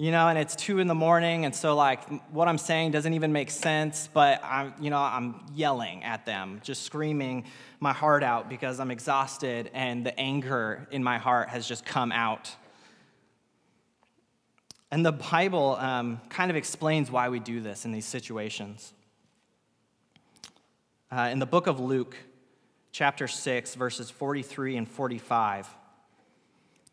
you 0.00 0.12
know, 0.12 0.28
and 0.28 0.38
it's 0.38 0.54
two 0.54 0.78
in 0.78 0.86
the 0.86 0.94
morning, 0.94 1.44
and 1.44 1.52
so 1.52 1.74
like 1.74 2.08
what 2.30 2.46
I'm 2.46 2.56
saying 2.56 2.92
doesn't 2.92 3.14
even 3.14 3.32
make 3.32 3.50
sense, 3.50 4.08
but 4.14 4.40
I'm, 4.44 4.72
you 4.80 4.90
know, 4.90 4.98
I'm 4.98 5.44
yelling 5.56 6.04
at 6.04 6.24
them, 6.24 6.60
just 6.62 6.84
screaming 6.84 7.46
my 7.80 7.92
heart 7.92 8.22
out 8.22 8.48
because 8.48 8.78
I'm 8.78 8.92
exhausted 8.92 9.72
and 9.74 10.06
the 10.06 10.16
anger 10.18 10.86
in 10.92 11.02
my 11.02 11.18
heart 11.18 11.48
has 11.48 11.66
just 11.66 11.84
come 11.84 12.12
out. 12.12 12.54
And 14.92 15.04
the 15.04 15.12
Bible 15.12 15.76
um, 15.80 16.20
kind 16.28 16.52
of 16.52 16.56
explains 16.56 17.10
why 17.10 17.28
we 17.28 17.40
do 17.40 17.60
this 17.60 17.84
in 17.84 17.90
these 17.90 18.06
situations. 18.06 18.92
Uh, 21.10 21.28
in 21.32 21.40
the 21.40 21.46
book 21.46 21.66
of 21.66 21.80
Luke, 21.80 22.16
chapter 22.92 23.26
6, 23.26 23.74
verses 23.74 24.10
43 24.10 24.76
and 24.76 24.88
45, 24.88 25.68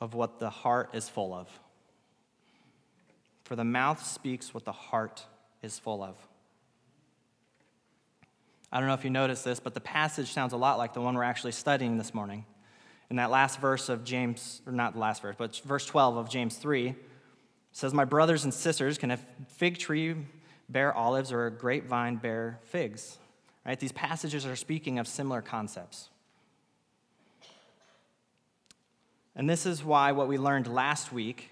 of 0.00 0.14
what 0.14 0.38
the 0.38 0.50
heart 0.50 0.90
is 0.92 1.08
full 1.08 1.34
of. 1.34 1.48
For 3.44 3.56
the 3.56 3.64
mouth 3.64 4.04
speaks 4.04 4.52
what 4.52 4.64
the 4.64 4.72
heart 4.72 5.24
is 5.62 5.78
full 5.78 6.02
of. 6.02 6.16
I 8.70 8.78
don't 8.78 8.88
know 8.88 8.94
if 8.94 9.04
you 9.04 9.10
noticed 9.10 9.44
this, 9.44 9.60
but 9.60 9.74
the 9.74 9.80
passage 9.80 10.32
sounds 10.32 10.52
a 10.52 10.56
lot 10.56 10.76
like 10.76 10.92
the 10.92 11.00
one 11.00 11.14
we're 11.14 11.22
actually 11.22 11.52
studying 11.52 11.96
this 11.96 12.12
morning. 12.12 12.44
In 13.10 13.16
that 13.16 13.30
last 13.30 13.58
verse 13.58 13.88
of 13.88 14.04
James, 14.04 14.60
or 14.66 14.72
not 14.72 14.92
the 14.92 14.98
last 14.98 15.22
verse, 15.22 15.34
but 15.38 15.56
verse 15.64 15.86
12 15.86 16.18
of 16.18 16.28
James 16.28 16.56
3, 16.56 16.94
says, 17.72 17.94
My 17.94 18.04
brothers 18.04 18.44
and 18.44 18.52
sisters, 18.52 18.98
can 18.98 19.10
a 19.10 19.18
fig 19.48 19.78
tree 19.78 20.14
bear 20.68 20.92
olives 20.92 21.32
or 21.32 21.46
a 21.46 21.50
grapevine 21.50 22.16
bear 22.16 22.60
figs? 22.64 23.16
Right? 23.64 23.80
These 23.80 23.92
passages 23.92 24.44
are 24.44 24.56
speaking 24.56 24.98
of 24.98 25.08
similar 25.08 25.40
concepts. 25.40 26.10
And 29.38 29.48
this 29.48 29.66
is 29.66 29.84
why 29.84 30.10
what 30.12 30.26
we 30.26 30.36
learned 30.36 30.66
last 30.66 31.12
week 31.12 31.50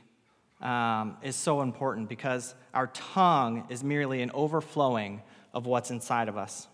um, 0.60 1.16
is 1.22 1.36
so 1.36 1.62
important 1.62 2.08
because 2.08 2.54
our 2.74 2.88
tongue 2.88 3.64
is 3.68 3.84
merely 3.84 4.22
an 4.22 4.32
overflowing 4.34 5.22
of 5.54 5.66
what's 5.66 5.92
inside 5.92 6.28
of 6.28 6.36
us. 6.36 6.66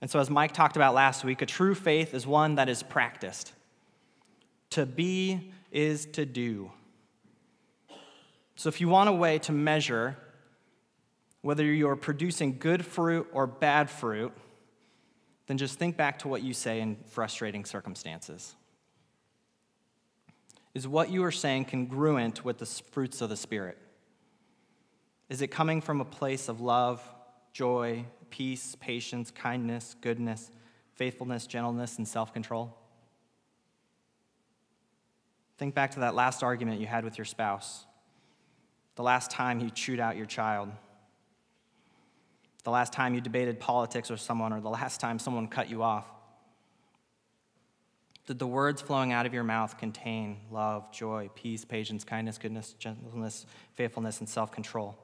And 0.00 0.10
so, 0.10 0.18
as 0.18 0.30
Mike 0.30 0.52
talked 0.52 0.76
about 0.76 0.94
last 0.94 1.22
week, 1.22 1.42
a 1.42 1.46
true 1.46 1.74
faith 1.74 2.14
is 2.14 2.26
one 2.26 2.54
that 2.54 2.70
is 2.70 2.82
practiced. 2.82 3.52
To 4.70 4.86
be 4.86 5.52
is 5.70 6.06
to 6.06 6.24
do. 6.24 6.72
So, 8.56 8.70
if 8.70 8.80
you 8.80 8.88
want 8.88 9.10
a 9.10 9.12
way 9.12 9.38
to 9.40 9.52
measure 9.52 10.16
whether 11.42 11.64
you're 11.64 11.96
producing 11.96 12.56
good 12.58 12.86
fruit 12.86 13.28
or 13.32 13.46
bad 13.46 13.90
fruit, 13.90 14.32
then 15.46 15.58
just 15.58 15.78
think 15.78 15.98
back 15.98 16.20
to 16.20 16.28
what 16.28 16.42
you 16.42 16.54
say 16.54 16.80
in 16.80 16.96
frustrating 17.10 17.66
circumstances. 17.66 18.54
Is 20.74 20.86
what 20.86 21.10
you 21.10 21.24
are 21.24 21.32
saying 21.32 21.64
congruent 21.64 22.44
with 22.44 22.58
the 22.58 22.66
fruits 22.66 23.20
of 23.20 23.28
the 23.28 23.36
Spirit? 23.36 23.76
Is 25.28 25.42
it 25.42 25.48
coming 25.48 25.80
from 25.80 26.00
a 26.00 26.04
place 26.04 26.48
of 26.48 26.60
love, 26.60 27.02
joy, 27.52 28.04
peace, 28.30 28.76
patience, 28.80 29.30
kindness, 29.30 29.96
goodness, 30.00 30.50
faithfulness, 30.94 31.46
gentleness, 31.46 31.98
and 31.98 32.06
self 32.06 32.32
control? 32.32 32.76
Think 35.58 35.74
back 35.74 35.90
to 35.92 36.00
that 36.00 36.14
last 36.14 36.42
argument 36.42 36.80
you 36.80 36.86
had 36.86 37.04
with 37.04 37.18
your 37.18 37.24
spouse, 37.24 37.84
the 38.94 39.02
last 39.02 39.30
time 39.30 39.60
you 39.60 39.70
chewed 39.70 40.00
out 40.00 40.16
your 40.16 40.26
child, 40.26 40.70
the 42.64 42.70
last 42.70 42.92
time 42.92 43.14
you 43.14 43.20
debated 43.20 43.58
politics 43.60 44.08
with 44.08 44.20
someone, 44.20 44.52
or 44.52 44.60
the 44.60 44.70
last 44.70 45.00
time 45.00 45.18
someone 45.18 45.48
cut 45.48 45.68
you 45.68 45.82
off. 45.82 46.06
Did 48.30 48.38
the 48.38 48.46
words 48.46 48.80
flowing 48.80 49.12
out 49.12 49.26
of 49.26 49.34
your 49.34 49.42
mouth 49.42 49.76
contain 49.76 50.36
love, 50.52 50.92
joy, 50.92 51.30
peace, 51.34 51.64
patience, 51.64 52.04
kindness, 52.04 52.38
goodness, 52.38 52.76
gentleness, 52.78 53.44
faithfulness, 53.74 54.20
and 54.20 54.28
self 54.28 54.52
control? 54.52 54.96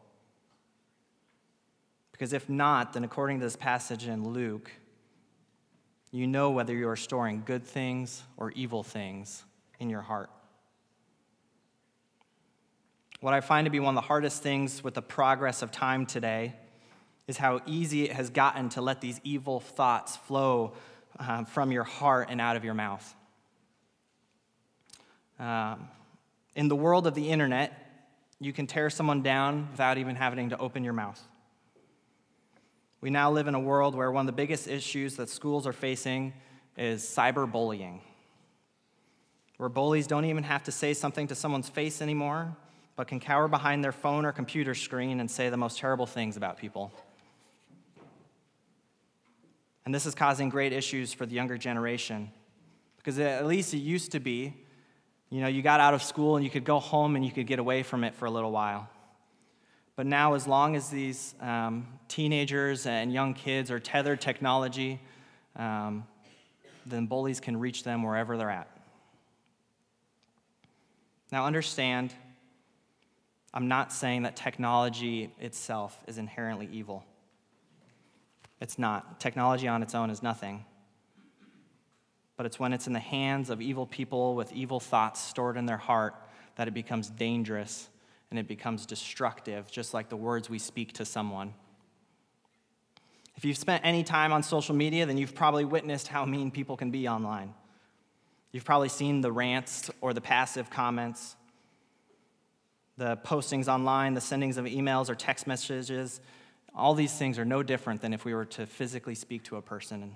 Because 2.12 2.32
if 2.32 2.48
not, 2.48 2.92
then 2.92 3.02
according 3.02 3.40
to 3.40 3.44
this 3.44 3.56
passage 3.56 4.06
in 4.06 4.28
Luke, 4.28 4.70
you 6.12 6.28
know 6.28 6.52
whether 6.52 6.72
you 6.72 6.88
are 6.88 6.94
storing 6.94 7.42
good 7.44 7.64
things 7.64 8.22
or 8.36 8.52
evil 8.52 8.84
things 8.84 9.42
in 9.80 9.90
your 9.90 10.02
heart. 10.02 10.30
What 13.18 13.34
I 13.34 13.40
find 13.40 13.64
to 13.64 13.72
be 13.72 13.80
one 13.80 13.96
of 13.96 14.00
the 14.00 14.06
hardest 14.06 14.40
things 14.40 14.84
with 14.84 14.94
the 14.94 15.02
progress 15.02 15.62
of 15.62 15.72
time 15.72 16.06
today 16.06 16.54
is 17.26 17.38
how 17.38 17.60
easy 17.66 18.04
it 18.04 18.12
has 18.12 18.30
gotten 18.30 18.68
to 18.68 18.80
let 18.80 19.00
these 19.00 19.20
evil 19.24 19.58
thoughts 19.58 20.16
flow 20.16 20.74
um, 21.18 21.46
from 21.46 21.72
your 21.72 21.84
heart 21.84 22.28
and 22.30 22.40
out 22.40 22.56
of 22.56 22.64
your 22.64 22.74
mouth. 22.74 23.14
Um, 25.38 25.88
in 26.54 26.68
the 26.68 26.76
world 26.76 27.06
of 27.06 27.14
the 27.14 27.28
internet, 27.28 27.72
you 28.40 28.52
can 28.52 28.66
tear 28.66 28.90
someone 28.90 29.22
down 29.22 29.68
without 29.70 29.98
even 29.98 30.16
having 30.16 30.50
to 30.50 30.58
open 30.58 30.84
your 30.84 30.92
mouth. 30.92 31.20
We 33.00 33.10
now 33.10 33.30
live 33.30 33.46
in 33.46 33.54
a 33.54 33.60
world 33.60 33.94
where 33.94 34.10
one 34.10 34.22
of 34.22 34.26
the 34.26 34.36
biggest 34.36 34.68
issues 34.68 35.16
that 35.16 35.28
schools 35.28 35.66
are 35.66 35.72
facing 35.72 36.32
is 36.76 37.02
cyberbullying, 37.02 38.00
where 39.58 39.68
bullies 39.68 40.06
don't 40.06 40.24
even 40.24 40.44
have 40.44 40.64
to 40.64 40.72
say 40.72 40.92
something 40.94 41.26
to 41.28 41.34
someone's 41.34 41.68
face 41.68 42.02
anymore, 42.02 42.56
but 42.96 43.08
can 43.08 43.20
cower 43.20 43.48
behind 43.48 43.84
their 43.84 43.92
phone 43.92 44.24
or 44.24 44.32
computer 44.32 44.74
screen 44.74 45.20
and 45.20 45.30
say 45.30 45.50
the 45.50 45.56
most 45.56 45.78
terrible 45.78 46.06
things 46.06 46.36
about 46.36 46.56
people. 46.58 46.92
And 49.86 49.94
this 49.94 50.04
is 50.04 50.14
causing 50.14 50.48
great 50.48 50.72
issues 50.72 51.14
for 51.14 51.26
the 51.26 51.34
younger 51.34 51.56
generation, 51.56 52.32
because 52.96 53.20
at 53.20 53.46
least 53.46 53.72
it 53.72 53.78
used 53.78 54.12
to 54.12 54.20
be, 54.20 54.52
you 55.30 55.40
know, 55.40 55.46
you 55.46 55.62
got 55.62 55.78
out 55.78 55.94
of 55.94 56.02
school 56.02 56.34
and 56.34 56.44
you 56.44 56.50
could 56.50 56.64
go 56.64 56.80
home 56.80 57.14
and 57.14 57.24
you 57.24 57.30
could 57.30 57.46
get 57.46 57.60
away 57.60 57.84
from 57.84 58.02
it 58.02 58.14
for 58.14 58.26
a 58.26 58.30
little 58.30 58.50
while. 58.50 58.88
But 59.94 60.06
now, 60.06 60.34
as 60.34 60.46
long 60.48 60.74
as 60.74 60.90
these 60.90 61.36
um, 61.40 61.86
teenagers 62.08 62.84
and 62.84 63.12
young 63.12 63.32
kids 63.32 63.70
are 63.70 63.78
tethered 63.78 64.20
technology, 64.20 65.00
um, 65.54 66.04
then 66.84 67.06
bullies 67.06 67.38
can 67.38 67.56
reach 67.56 67.84
them 67.84 68.02
wherever 68.02 68.36
they're 68.36 68.50
at. 68.50 68.68
Now, 71.30 71.46
understand, 71.46 72.12
I'm 73.54 73.68
not 73.68 73.92
saying 73.92 74.22
that 74.24 74.34
technology 74.34 75.32
itself 75.38 75.96
is 76.08 76.18
inherently 76.18 76.68
evil. 76.72 77.04
It's 78.60 78.78
not. 78.78 79.20
Technology 79.20 79.68
on 79.68 79.82
its 79.82 79.94
own 79.94 80.10
is 80.10 80.22
nothing. 80.22 80.64
But 82.36 82.46
it's 82.46 82.58
when 82.58 82.72
it's 82.72 82.86
in 82.86 82.92
the 82.92 82.98
hands 82.98 83.50
of 83.50 83.60
evil 83.60 83.86
people 83.86 84.34
with 84.34 84.52
evil 84.52 84.80
thoughts 84.80 85.20
stored 85.20 85.56
in 85.56 85.66
their 85.66 85.76
heart 85.76 86.14
that 86.56 86.68
it 86.68 86.74
becomes 86.74 87.08
dangerous 87.08 87.88
and 88.30 88.38
it 88.38 88.48
becomes 88.48 88.86
destructive, 88.86 89.70
just 89.70 89.94
like 89.94 90.08
the 90.08 90.16
words 90.16 90.50
we 90.50 90.58
speak 90.58 90.92
to 90.94 91.04
someone. 91.04 91.54
If 93.36 93.44
you've 93.44 93.58
spent 93.58 93.84
any 93.84 94.02
time 94.02 94.32
on 94.32 94.42
social 94.42 94.74
media, 94.74 95.06
then 95.06 95.18
you've 95.18 95.34
probably 95.34 95.64
witnessed 95.64 96.08
how 96.08 96.24
mean 96.24 96.50
people 96.50 96.76
can 96.76 96.90
be 96.90 97.06
online. 97.06 97.54
You've 98.50 98.64
probably 98.64 98.88
seen 98.88 99.20
the 99.20 99.30
rants 99.30 99.90
or 100.00 100.14
the 100.14 100.22
passive 100.22 100.70
comments, 100.70 101.36
the 102.96 103.18
postings 103.18 103.68
online, 103.68 104.14
the 104.14 104.20
sendings 104.20 104.56
of 104.56 104.64
emails 104.64 105.10
or 105.10 105.14
text 105.14 105.46
messages. 105.46 106.20
All 106.76 106.94
these 106.94 107.12
things 107.12 107.38
are 107.38 107.44
no 107.44 107.62
different 107.62 108.02
than 108.02 108.12
if 108.12 108.24
we 108.24 108.34
were 108.34 108.44
to 108.44 108.66
physically 108.66 109.14
speak 109.14 109.44
to 109.44 109.56
a 109.56 109.62
person. 109.62 110.14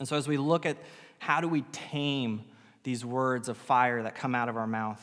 And 0.00 0.08
so, 0.08 0.16
as 0.16 0.26
we 0.26 0.38
look 0.38 0.66
at 0.66 0.76
how 1.20 1.40
do 1.40 1.46
we 1.46 1.62
tame 1.72 2.42
these 2.82 3.04
words 3.04 3.48
of 3.48 3.56
fire 3.56 4.02
that 4.02 4.16
come 4.16 4.34
out 4.34 4.48
of 4.48 4.56
our 4.56 4.66
mouth, 4.66 5.00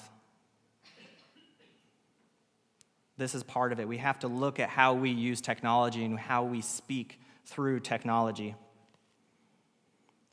this 3.18 3.34
is 3.34 3.44
part 3.44 3.72
of 3.72 3.80
it. 3.80 3.88
We 3.88 3.98
have 3.98 4.20
to 4.20 4.28
look 4.28 4.60
at 4.60 4.70
how 4.70 4.94
we 4.94 5.10
use 5.10 5.40
technology 5.40 6.04
and 6.04 6.20
how 6.20 6.44
we 6.44 6.62
speak 6.62 7.20
through 7.46 7.80
technology. 7.80 8.54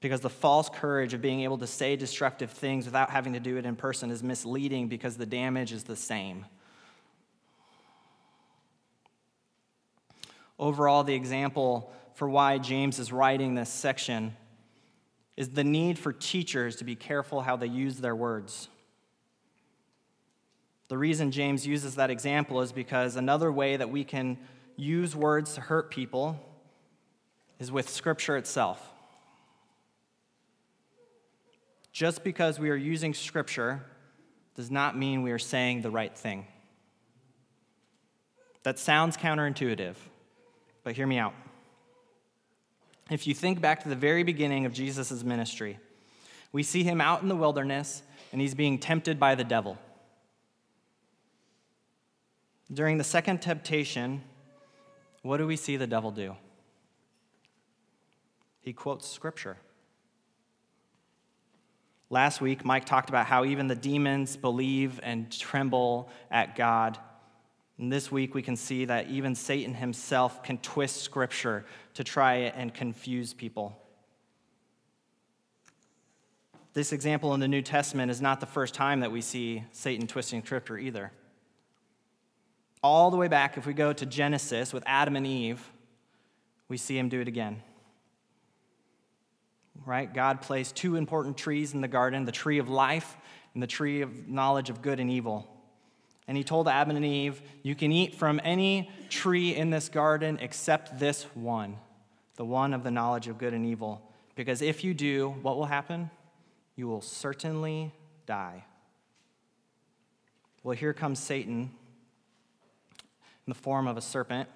Because 0.00 0.20
the 0.20 0.28
false 0.28 0.68
courage 0.68 1.14
of 1.14 1.22
being 1.22 1.40
able 1.42 1.56
to 1.58 1.66
say 1.66 1.96
destructive 1.96 2.50
things 2.50 2.84
without 2.84 3.10
having 3.10 3.32
to 3.34 3.40
do 3.40 3.56
it 3.56 3.64
in 3.64 3.76
person 3.76 4.10
is 4.10 4.22
misleading 4.22 4.88
because 4.88 5.16
the 5.16 5.24
damage 5.24 5.72
is 5.72 5.84
the 5.84 5.96
same. 5.96 6.44
Overall, 10.58 11.04
the 11.04 11.14
example 11.14 11.92
for 12.14 12.28
why 12.28 12.58
James 12.58 12.98
is 12.98 13.12
writing 13.12 13.54
this 13.54 13.70
section 13.70 14.36
is 15.36 15.50
the 15.50 15.64
need 15.64 15.98
for 15.98 16.12
teachers 16.12 16.76
to 16.76 16.84
be 16.84 16.94
careful 16.94 17.40
how 17.40 17.56
they 17.56 17.66
use 17.66 17.98
their 17.98 18.14
words. 18.14 18.68
The 20.88 20.98
reason 20.98 21.32
James 21.32 21.66
uses 21.66 21.96
that 21.96 22.10
example 22.10 22.60
is 22.60 22.72
because 22.72 23.16
another 23.16 23.50
way 23.50 23.76
that 23.76 23.90
we 23.90 24.04
can 24.04 24.38
use 24.76 25.16
words 25.16 25.54
to 25.54 25.60
hurt 25.60 25.90
people 25.90 26.38
is 27.58 27.72
with 27.72 27.88
Scripture 27.88 28.36
itself. 28.36 28.92
Just 31.92 32.22
because 32.22 32.58
we 32.58 32.70
are 32.70 32.76
using 32.76 33.14
Scripture 33.14 33.84
does 34.54 34.70
not 34.70 34.96
mean 34.96 35.22
we 35.22 35.32
are 35.32 35.38
saying 35.38 35.82
the 35.82 35.90
right 35.90 36.16
thing. 36.16 36.46
That 38.62 38.78
sounds 38.78 39.16
counterintuitive, 39.16 39.96
but 40.84 40.94
hear 40.94 41.06
me 41.06 41.18
out. 41.18 41.34
If 43.10 43.26
you 43.26 43.34
think 43.34 43.60
back 43.60 43.82
to 43.82 43.88
the 43.88 43.96
very 43.96 44.22
beginning 44.22 44.64
of 44.66 44.72
Jesus' 44.72 45.24
ministry, 45.24 45.78
we 46.52 46.62
see 46.62 46.84
him 46.84 47.00
out 47.00 47.22
in 47.22 47.28
the 47.28 47.36
wilderness 47.36 48.02
and 48.32 48.40
he's 48.40 48.54
being 48.54 48.78
tempted 48.78 49.18
by 49.18 49.34
the 49.34 49.44
devil. 49.44 49.78
During 52.72 52.98
the 52.98 53.04
second 53.04 53.42
temptation, 53.42 54.22
what 55.22 55.38
do 55.38 55.46
we 55.46 55.56
see 55.56 55.76
the 55.76 55.86
devil 55.86 56.10
do? 56.10 56.36
He 58.60 58.72
quotes 58.72 59.08
scripture. 59.08 59.56
Last 62.08 62.40
week, 62.40 62.64
Mike 62.64 62.84
talked 62.84 63.08
about 63.08 63.26
how 63.26 63.44
even 63.44 63.66
the 63.66 63.74
demons 63.74 64.36
believe 64.36 65.00
and 65.02 65.30
tremble 65.30 66.08
at 66.30 66.56
God. 66.56 66.98
And 67.78 67.92
this 67.92 68.10
week, 68.10 68.34
we 68.34 68.42
can 68.42 68.56
see 68.56 68.84
that 68.84 69.08
even 69.08 69.34
Satan 69.34 69.74
himself 69.74 70.42
can 70.42 70.58
twist 70.58 71.02
scripture 71.02 71.64
to 71.94 72.04
try 72.04 72.34
and 72.34 72.72
confuse 72.72 73.34
people. 73.34 73.76
This 76.72 76.92
example 76.92 77.34
in 77.34 77.40
the 77.40 77.48
New 77.48 77.62
Testament 77.62 78.10
is 78.10 78.20
not 78.20 78.40
the 78.40 78.46
first 78.46 78.74
time 78.74 79.00
that 79.00 79.12
we 79.12 79.20
see 79.20 79.64
Satan 79.72 80.06
twisting 80.06 80.44
scripture 80.44 80.78
either 80.78 81.12
all 82.84 83.10
the 83.10 83.16
way 83.16 83.28
back, 83.28 83.56
if 83.56 83.64
we 83.64 83.72
go 83.72 83.94
to 83.94 84.04
Genesis 84.04 84.74
with 84.74 84.82
Adam 84.86 85.16
and 85.16 85.26
Eve, 85.26 85.72
we 86.68 86.76
see 86.76 86.98
him 86.98 87.08
do 87.08 87.18
it 87.18 87.26
again. 87.26 87.62
Right? 89.86 90.12
God 90.12 90.42
placed 90.42 90.76
two 90.76 90.96
important 90.96 91.38
trees 91.38 91.72
in 91.72 91.80
the 91.80 91.88
garden 91.88 92.26
the 92.26 92.32
tree 92.32 92.58
of 92.58 92.68
life 92.68 93.16
and 93.54 93.62
the 93.62 93.66
tree 93.66 94.02
of 94.02 94.28
knowledge 94.28 94.68
of 94.68 94.82
good 94.82 95.00
and 95.00 95.10
evil. 95.10 95.48
And 96.26 96.36
he 96.36 96.44
told 96.44 96.68
Adam 96.68 96.96
and 96.96 97.04
Eve, 97.04 97.42
You 97.62 97.74
can 97.74 97.92
eat 97.92 98.14
from 98.14 98.40
any 98.42 98.90
tree 99.10 99.54
in 99.54 99.70
this 99.70 99.88
garden 99.88 100.38
except 100.40 100.98
this 100.98 101.24
one, 101.34 101.76
the 102.36 102.44
one 102.44 102.72
of 102.72 102.82
the 102.82 102.90
knowledge 102.90 103.28
of 103.28 103.38
good 103.38 103.52
and 103.52 103.66
evil. 103.66 104.10
Because 104.34 104.62
if 104.62 104.82
you 104.82 104.94
do, 104.94 105.34
what 105.42 105.56
will 105.56 105.66
happen? 105.66 106.10
You 106.76 106.88
will 106.88 107.02
certainly 107.02 107.92
die. 108.26 108.64
Well, 110.62 110.76
here 110.76 110.94
comes 110.94 111.18
Satan 111.18 111.70
in 113.46 113.50
the 113.50 113.54
form 113.54 113.86
of 113.86 113.96
a 113.96 114.00
serpent. 114.00 114.48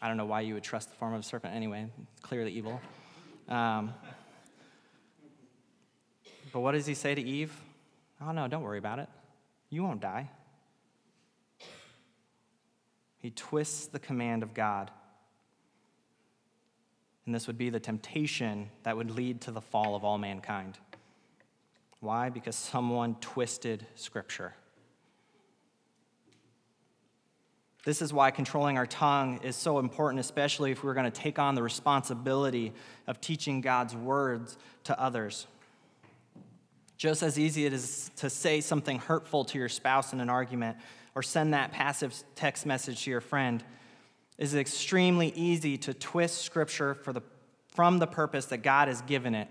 I 0.00 0.08
don't 0.08 0.16
know 0.16 0.26
why 0.26 0.40
you 0.40 0.54
would 0.54 0.62
trust 0.62 0.90
the 0.90 0.96
form 0.96 1.12
of 1.12 1.20
a 1.20 1.22
serpent 1.22 1.54
anyway, 1.54 1.86
clearly 2.22 2.52
evil. 2.52 2.80
Um, 3.48 3.92
but 6.52 6.60
what 6.60 6.72
does 6.72 6.86
he 6.86 6.94
say 6.94 7.14
to 7.14 7.20
Eve? 7.20 7.54
Oh, 8.20 8.32
no, 8.32 8.48
don't 8.48 8.62
worry 8.62 8.78
about 8.78 8.98
it. 8.98 9.08
You 9.68 9.82
won't 9.82 10.00
die. 10.00 10.30
He 13.22 13.30
twists 13.30 13.86
the 13.86 14.00
command 14.00 14.42
of 14.42 14.52
God. 14.52 14.90
And 17.24 17.32
this 17.32 17.46
would 17.46 17.56
be 17.56 17.70
the 17.70 17.78
temptation 17.78 18.68
that 18.82 18.96
would 18.96 19.12
lead 19.12 19.42
to 19.42 19.52
the 19.52 19.60
fall 19.60 19.94
of 19.94 20.04
all 20.04 20.18
mankind. 20.18 20.76
Why? 22.00 22.30
Because 22.30 22.56
someone 22.56 23.14
twisted 23.20 23.86
Scripture. 23.94 24.54
This 27.84 28.02
is 28.02 28.12
why 28.12 28.32
controlling 28.32 28.76
our 28.76 28.86
tongue 28.86 29.40
is 29.44 29.54
so 29.54 29.78
important, 29.78 30.18
especially 30.18 30.72
if 30.72 30.82
we're 30.82 30.94
going 30.94 31.10
to 31.10 31.10
take 31.10 31.38
on 31.38 31.54
the 31.54 31.62
responsibility 31.62 32.72
of 33.06 33.20
teaching 33.20 33.60
God's 33.60 33.94
words 33.94 34.56
to 34.84 35.00
others. 35.00 35.46
Just 36.96 37.22
as 37.22 37.38
easy 37.38 37.66
it 37.66 37.72
is 37.72 38.10
to 38.16 38.30
say 38.30 38.60
something 38.60 38.98
hurtful 38.98 39.44
to 39.46 39.58
your 39.58 39.68
spouse 39.68 40.12
in 40.12 40.20
an 40.20 40.30
argument 40.30 40.76
or 41.14 41.22
send 41.22 41.54
that 41.54 41.72
passive 41.72 42.14
text 42.34 42.66
message 42.66 43.04
to 43.04 43.10
your 43.10 43.20
friend, 43.20 43.62
is 44.38 44.54
extremely 44.54 45.28
easy 45.36 45.76
to 45.78 45.94
twist 45.94 46.42
Scripture 46.42 46.96
the, 47.12 47.22
from 47.68 47.98
the 47.98 48.06
purpose 48.06 48.46
that 48.46 48.58
God 48.58 48.88
has 48.88 49.02
given 49.02 49.34
it 49.34 49.48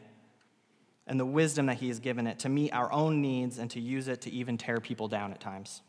and 1.08 1.19
the 1.19 1.26
wisdom 1.26 1.65
that 1.67 1.78
He 1.78 1.88
has 1.88 2.00
given 2.00 2.28
it 2.28 2.39
to 2.39 2.50
meet 2.50 2.71
our 2.71 2.91
own 2.91 3.21
needs 3.21 3.58
and 3.58 3.69
to 3.71 3.80
use 3.80 4.08
it 4.08 4.21
to 4.21 4.32
even 4.32 4.58
tear 4.58 4.80
people 4.80 5.08
down 5.08 5.32
at 5.32 5.39
times. 5.39 5.82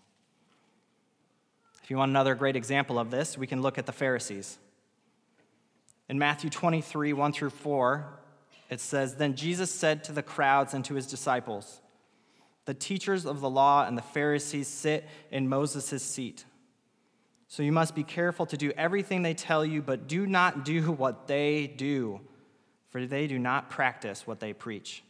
If 1.82 1.90
you 1.90 1.96
want 1.96 2.10
another 2.10 2.34
great 2.34 2.56
example 2.56 2.98
of 2.98 3.10
this, 3.10 3.36
we 3.36 3.46
can 3.46 3.60
look 3.60 3.76
at 3.76 3.86
the 3.86 3.92
Pharisees. 3.92 4.58
In 6.08 6.18
Matthew 6.18 6.48
23, 6.48 7.12
1 7.12 7.32
through 7.32 7.50
4, 7.50 8.06
it 8.70 8.80
says, 8.80 9.16
Then 9.16 9.34
Jesus 9.34 9.70
said 9.70 10.04
to 10.04 10.12
the 10.12 10.22
crowds 10.22 10.74
and 10.74 10.84
to 10.86 10.94
his 10.94 11.06
disciples, 11.06 11.81
The 12.64 12.74
teachers 12.74 13.26
of 13.26 13.40
the 13.40 13.50
law 13.50 13.86
and 13.86 13.98
the 13.98 14.02
Pharisees 14.02 14.68
sit 14.68 15.08
in 15.30 15.48
Moses' 15.48 16.02
seat. 16.02 16.44
So 17.48 17.62
you 17.62 17.72
must 17.72 17.94
be 17.94 18.04
careful 18.04 18.46
to 18.46 18.56
do 18.56 18.72
everything 18.76 19.22
they 19.22 19.34
tell 19.34 19.64
you, 19.64 19.82
but 19.82 20.08
do 20.08 20.26
not 20.26 20.64
do 20.64 20.92
what 20.92 21.26
they 21.26 21.66
do, 21.66 22.20
for 22.90 23.04
they 23.04 23.26
do 23.26 23.38
not 23.38 23.68
practice 23.68 24.26
what 24.26 24.40
they 24.40 24.52
preach. 24.52 25.02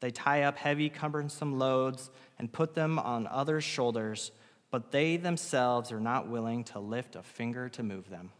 They 0.00 0.10
tie 0.10 0.42
up 0.42 0.56
heavy, 0.56 0.88
cumbersome 0.88 1.58
loads 1.58 2.10
and 2.38 2.52
put 2.52 2.74
them 2.74 2.98
on 2.98 3.26
others' 3.26 3.64
shoulders, 3.64 4.30
but 4.70 4.92
they 4.92 5.16
themselves 5.16 5.90
are 5.90 6.00
not 6.00 6.28
willing 6.28 6.64
to 6.64 6.78
lift 6.78 7.16
a 7.16 7.22
finger 7.22 7.68
to 7.70 7.82
move 7.82 8.08
them. 8.08 8.30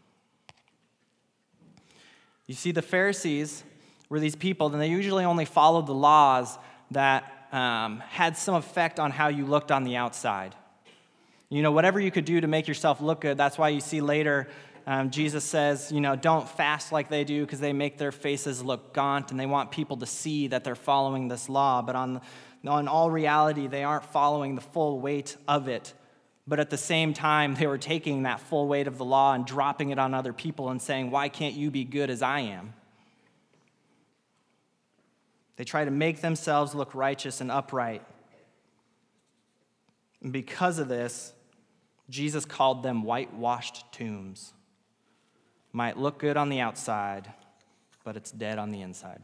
You 2.47 2.55
see, 2.55 2.71
the 2.71 2.81
Pharisees 2.81 3.63
were 4.09 4.19
these 4.19 4.35
people, 4.35 4.73
and 4.73 4.81
they 4.81 4.89
usually 4.89 5.25
only 5.25 5.45
followed 5.45 5.85
the 5.85 5.93
laws 5.93 6.57
that 6.91 7.38
um, 7.51 7.99
had 8.09 8.37
some 8.37 8.55
effect 8.55 8.99
on 8.99 9.11
how 9.11 9.27
you 9.27 9.45
looked 9.45 9.71
on 9.71 9.83
the 9.83 9.95
outside. 9.95 10.55
You 11.49 11.63
know, 11.63 11.71
whatever 11.71 11.99
you 11.99 12.11
could 12.11 12.25
do 12.25 12.41
to 12.41 12.47
make 12.47 12.67
yourself 12.67 13.01
look 13.01 13.21
good, 13.21 13.37
that's 13.37 13.57
why 13.57 13.69
you 13.69 13.81
see 13.81 14.01
later 14.01 14.47
um, 14.89 15.11
Jesus 15.11 15.43
says, 15.43 15.91
you 15.91 16.01
know, 16.01 16.15
don't 16.15 16.49
fast 16.49 16.91
like 16.91 17.09
they 17.09 17.23
do 17.23 17.45
because 17.45 17.59
they 17.59 17.73
make 17.73 17.99
their 17.99 18.11
faces 18.11 18.63
look 18.63 18.91
gaunt 18.91 19.29
and 19.29 19.39
they 19.39 19.45
want 19.45 19.69
people 19.69 19.97
to 19.97 20.07
see 20.07 20.47
that 20.47 20.63
they're 20.63 20.73
following 20.73 21.27
this 21.27 21.47
law. 21.47 21.83
But 21.83 21.95
on, 21.95 22.21
on 22.65 22.87
all 22.87 23.11
reality, 23.11 23.67
they 23.67 23.83
aren't 23.83 24.05
following 24.05 24.55
the 24.55 24.61
full 24.61 24.99
weight 24.99 25.37
of 25.47 25.67
it. 25.67 25.93
But 26.47 26.59
at 26.59 26.71
the 26.71 26.77
same 26.77 27.13
time, 27.13 27.53
they 27.53 27.67
were 27.67 27.77
taking 27.77 28.23
that 28.23 28.39
full 28.39 28.67
weight 28.67 28.87
of 28.87 28.97
the 28.97 29.05
law 29.05 29.35
and 29.35 29.45
dropping 29.45 29.91
it 29.91 29.99
on 29.99 30.15
other 30.15 30.33
people 30.33 30.69
and 30.69 30.81
saying, 30.81 31.11
why 31.11 31.29
can't 31.29 31.53
you 31.53 31.69
be 31.69 31.83
good 31.83 32.09
as 32.09 32.23
I 32.23 32.39
am? 32.39 32.73
They 35.59 35.65
try 35.65 35.83
to 35.83 35.91
make 35.91 36.21
themselves 36.21 36.73
look 36.73 36.95
righteous 36.95 37.41
and 37.41 37.51
upright. 37.51 38.01
And 40.23 40.31
because 40.31 40.79
of 40.79 40.87
this, 40.87 41.33
Jesus 42.09 42.45
called 42.45 42.81
them 42.81 43.03
whitewashed 43.03 43.83
tombs. 43.91 44.53
Might 45.73 45.97
look 45.97 46.17
good 46.17 46.37
on 46.37 46.47
the 46.47 46.61
outside, 46.61 47.33
but 48.05 48.15
it's 48.15 48.31
dead 48.31 48.57
on 48.57 48.71
the 48.71 48.81
inside. 48.81 49.19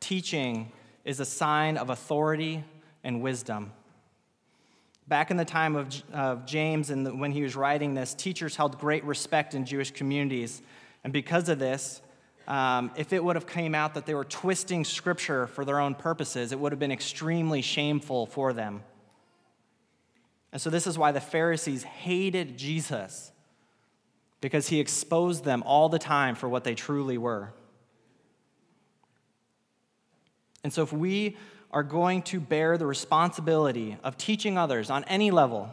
Teaching 0.00 0.72
is 1.04 1.20
a 1.20 1.24
sign 1.24 1.76
of 1.76 1.90
authority 1.90 2.64
and 3.04 3.22
wisdom. 3.22 3.70
Back 5.06 5.30
in 5.30 5.36
the 5.36 5.44
time 5.44 5.76
of, 5.76 6.02
of 6.12 6.46
James 6.46 6.90
and 6.90 7.06
the, 7.06 7.14
when 7.14 7.30
he 7.30 7.44
was 7.44 7.54
writing 7.54 7.94
this, 7.94 8.12
teachers 8.12 8.56
held 8.56 8.76
great 8.76 9.04
respect 9.04 9.54
in 9.54 9.64
Jewish 9.64 9.92
communities. 9.92 10.62
And 11.04 11.12
because 11.12 11.48
of 11.48 11.60
this, 11.60 12.02
um, 12.48 12.90
if 12.96 13.12
it 13.12 13.22
would 13.22 13.36
have 13.36 13.46
came 13.46 13.74
out 13.74 13.92
that 13.94 14.06
they 14.06 14.14
were 14.14 14.24
twisting 14.24 14.82
scripture 14.82 15.46
for 15.46 15.66
their 15.66 15.78
own 15.78 15.94
purposes, 15.94 16.50
it 16.50 16.58
would 16.58 16.72
have 16.72 16.78
been 16.78 16.90
extremely 16.90 17.60
shameful 17.60 18.24
for 18.24 18.54
them. 18.54 18.82
And 20.50 20.60
so, 20.60 20.70
this 20.70 20.86
is 20.86 20.96
why 20.96 21.12
the 21.12 21.20
Pharisees 21.20 21.82
hated 21.82 22.56
Jesus, 22.56 23.32
because 24.40 24.68
he 24.68 24.80
exposed 24.80 25.44
them 25.44 25.62
all 25.66 25.90
the 25.90 25.98
time 25.98 26.34
for 26.34 26.48
what 26.48 26.64
they 26.64 26.74
truly 26.74 27.18
were. 27.18 27.52
And 30.64 30.72
so, 30.72 30.82
if 30.82 30.90
we 30.90 31.36
are 31.70 31.82
going 31.82 32.22
to 32.22 32.40
bear 32.40 32.78
the 32.78 32.86
responsibility 32.86 33.98
of 34.02 34.16
teaching 34.16 34.56
others 34.56 34.88
on 34.88 35.04
any 35.04 35.30
level, 35.30 35.70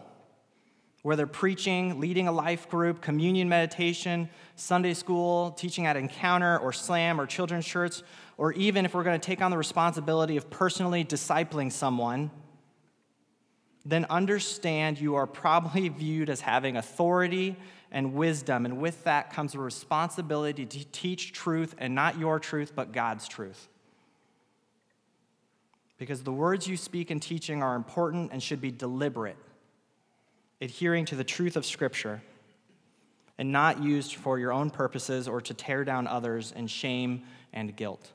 whether 1.06 1.28
preaching, 1.28 2.00
leading 2.00 2.28
a 2.28 2.32
life 2.32 2.68
group, 2.68 3.00
communion 3.00 3.48
meditation, 3.48 4.28
Sunday 4.56 4.96
school, 4.96 5.52
teaching 5.52 5.86
at 5.86 5.96
Encounter 5.96 6.58
or 6.58 6.74
Slam 6.74 7.22
or 7.22 7.28
Children's 7.28 7.68
Church, 7.68 8.02
or 8.40 8.54
even 8.54 8.86
if 8.86 8.96
we're 8.96 9.04
going 9.04 9.20
to 9.20 9.24
take 9.24 9.40
on 9.40 9.52
the 9.52 9.58
responsibility 9.58 10.36
of 10.36 10.50
personally 10.50 11.06
discipling 11.06 11.72
someone, 11.72 12.32
then 13.86 14.08
understand 14.10 15.00
you 15.00 15.14
are 15.14 15.28
probably 15.28 15.90
viewed 15.90 16.28
as 16.28 16.42
having 16.42 16.76
authority 16.76 17.56
and 17.92 18.16
wisdom. 18.16 18.66
And 18.66 18.82
with 18.82 19.04
that 19.04 19.32
comes 19.32 19.54
a 19.54 19.60
responsibility 19.60 20.66
to 20.66 20.86
teach 20.92 21.34
truth 21.34 21.76
and 21.78 21.94
not 21.94 22.18
your 22.18 22.40
truth, 22.40 22.72
but 22.76 22.94
God's 22.94 23.28
truth. 23.28 23.68
Because 26.00 26.24
the 26.24 26.34
words 26.34 26.68
you 26.68 26.78
speak 26.78 27.12
in 27.12 27.20
teaching 27.20 27.62
are 27.62 27.76
important 27.76 28.32
and 28.32 28.42
should 28.42 28.60
be 28.60 28.72
deliberate 28.72 29.38
adhering 30.62 31.06
to 31.06 31.16
the 31.16 31.24
truth 31.24 31.56
of 31.56 31.66
Scripture, 31.66 32.22
and 33.38 33.52
not 33.52 33.84
used 33.84 34.16
for 34.16 34.40
your 34.40 34.54
own 34.54 34.70
purposes 34.70 35.28
or 35.28 35.42
to 35.42 35.54
tear 35.54 35.84
down 35.84 36.08
others 36.08 36.54
in 36.56 36.68
shame 36.68 37.24
and 37.52 37.76
guilt. 37.76 38.12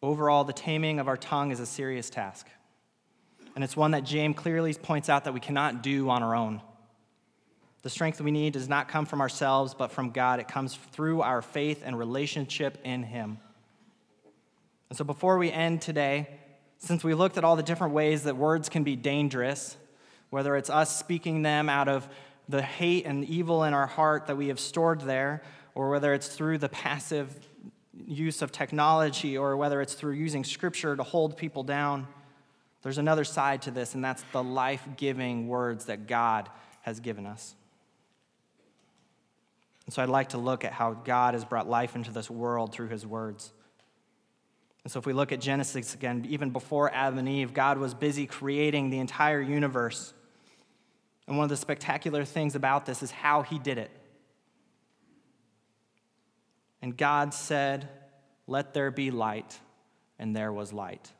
Overall, 0.00 0.44
the 0.44 0.52
taming 0.52 1.00
of 1.00 1.08
our 1.08 1.16
tongue 1.16 1.50
is 1.50 1.58
a 1.58 1.66
serious 1.66 2.08
task. 2.08 2.46
And 3.56 3.64
it's 3.64 3.76
one 3.76 3.90
that 3.90 4.04
James 4.04 4.36
clearly 4.36 4.72
points 4.74 5.08
out 5.08 5.24
that 5.24 5.34
we 5.34 5.40
cannot 5.40 5.82
do 5.82 6.08
on 6.08 6.22
our 6.22 6.36
own. 6.36 6.62
The 7.82 7.90
strength 7.90 8.20
we 8.20 8.30
need 8.30 8.52
does 8.52 8.68
not 8.68 8.88
come 8.88 9.06
from 9.06 9.20
ourselves, 9.20 9.74
but 9.74 9.90
from 9.90 10.10
God. 10.10 10.38
It 10.38 10.46
comes 10.46 10.76
through 10.92 11.22
our 11.22 11.42
faith 11.42 11.82
and 11.84 11.98
relationship 11.98 12.78
in 12.84 13.02
Him. 13.02 13.38
And 14.88 14.96
so 14.96 15.04
before 15.04 15.38
we 15.38 15.50
end 15.50 15.82
today, 15.82 16.28
since 16.78 17.04
we 17.04 17.14
looked 17.14 17.36
at 17.36 17.44
all 17.44 17.56
the 17.56 17.62
different 17.62 17.92
ways 17.92 18.22
that 18.24 18.36
words 18.36 18.68
can 18.68 18.84
be 18.84 18.96
dangerous, 18.96 19.76
whether 20.30 20.56
it's 20.56 20.70
us 20.70 20.96
speaking 20.96 21.42
them 21.42 21.68
out 21.68 21.88
of 21.88 22.08
the 22.48 22.62
hate 22.62 23.04
and 23.04 23.24
evil 23.24 23.64
in 23.64 23.74
our 23.74 23.86
heart 23.86 24.26
that 24.26 24.36
we 24.36 24.48
have 24.48 24.60
stored 24.60 25.02
there, 25.02 25.42
or 25.74 25.90
whether 25.90 26.14
it's 26.14 26.28
through 26.28 26.58
the 26.58 26.68
passive 26.68 27.38
use 28.06 28.42
of 28.42 28.52
technology, 28.52 29.36
or 29.36 29.56
whether 29.56 29.80
it's 29.80 29.94
through 29.94 30.14
using 30.14 30.44
scripture 30.44 30.96
to 30.96 31.02
hold 31.02 31.36
people 31.36 31.62
down, 31.62 32.06
there's 32.82 32.98
another 32.98 33.24
side 33.24 33.62
to 33.62 33.70
this, 33.70 33.94
and 33.94 34.04
that's 34.04 34.22
the 34.32 34.42
life 34.42 34.86
giving 34.96 35.48
words 35.48 35.86
that 35.86 36.06
God 36.06 36.48
has 36.82 37.00
given 37.00 37.26
us. 37.26 37.54
And 39.84 39.92
so 39.92 40.02
I'd 40.02 40.08
like 40.08 40.30
to 40.30 40.38
look 40.38 40.64
at 40.64 40.72
how 40.72 40.92
God 40.92 41.34
has 41.34 41.44
brought 41.44 41.68
life 41.68 41.96
into 41.96 42.12
this 42.12 42.30
world 42.30 42.72
through 42.72 42.88
his 42.88 43.04
words. 43.04 43.52
And 44.88 44.92
so, 44.94 44.98
if 45.00 45.04
we 45.04 45.12
look 45.12 45.32
at 45.32 45.40
Genesis 45.42 45.92
again, 45.92 46.24
even 46.30 46.48
before 46.48 46.90
Adam 46.94 47.18
and 47.18 47.28
Eve, 47.28 47.52
God 47.52 47.76
was 47.76 47.92
busy 47.92 48.24
creating 48.24 48.88
the 48.88 49.00
entire 49.00 49.38
universe. 49.38 50.14
And 51.26 51.36
one 51.36 51.44
of 51.44 51.50
the 51.50 51.58
spectacular 51.58 52.24
things 52.24 52.54
about 52.54 52.86
this 52.86 53.02
is 53.02 53.10
how 53.10 53.42
he 53.42 53.58
did 53.58 53.76
it. 53.76 53.90
And 56.80 56.96
God 56.96 57.34
said, 57.34 57.90
Let 58.46 58.72
there 58.72 58.90
be 58.90 59.10
light, 59.10 59.58
and 60.18 60.34
there 60.34 60.54
was 60.54 60.72
light. 60.72 61.12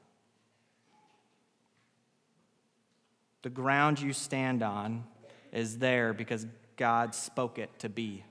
The 3.42 3.50
ground 3.50 4.00
you 4.00 4.14
stand 4.14 4.62
on 4.62 5.04
is 5.52 5.76
there 5.76 6.14
because 6.14 6.46
God 6.78 7.14
spoke 7.14 7.58
it 7.58 7.78
to 7.80 7.90
be. 7.90 8.24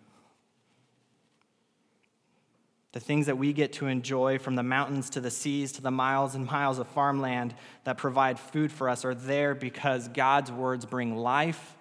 The 2.98 3.02
things 3.02 3.28
that 3.28 3.38
we 3.38 3.54
get 3.54 3.74
to 3.74 3.86
enjoy 3.86 4.40
from 4.40 4.56
the 4.56 4.64
mountains 4.64 5.12
to 5.12 5.22
the 5.22 5.30
seas 5.30 5.74
to 5.74 5.84
the 5.84 5.92
miles 5.92 6.34
and 6.34 6.48
miles 6.48 6.80
of 6.80 6.88
farmland 6.88 7.54
that 7.84 7.96
provide 7.96 8.40
food 8.40 8.72
for 8.72 8.90
us 8.90 9.06
are 9.06 9.14
there 9.14 9.54
because 9.54 10.08
God's 10.08 10.52
words 10.52 10.84
bring 10.84 11.16
life 11.16 11.76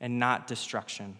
and 0.00 0.18
not 0.18 0.48
destruction. 0.48 1.18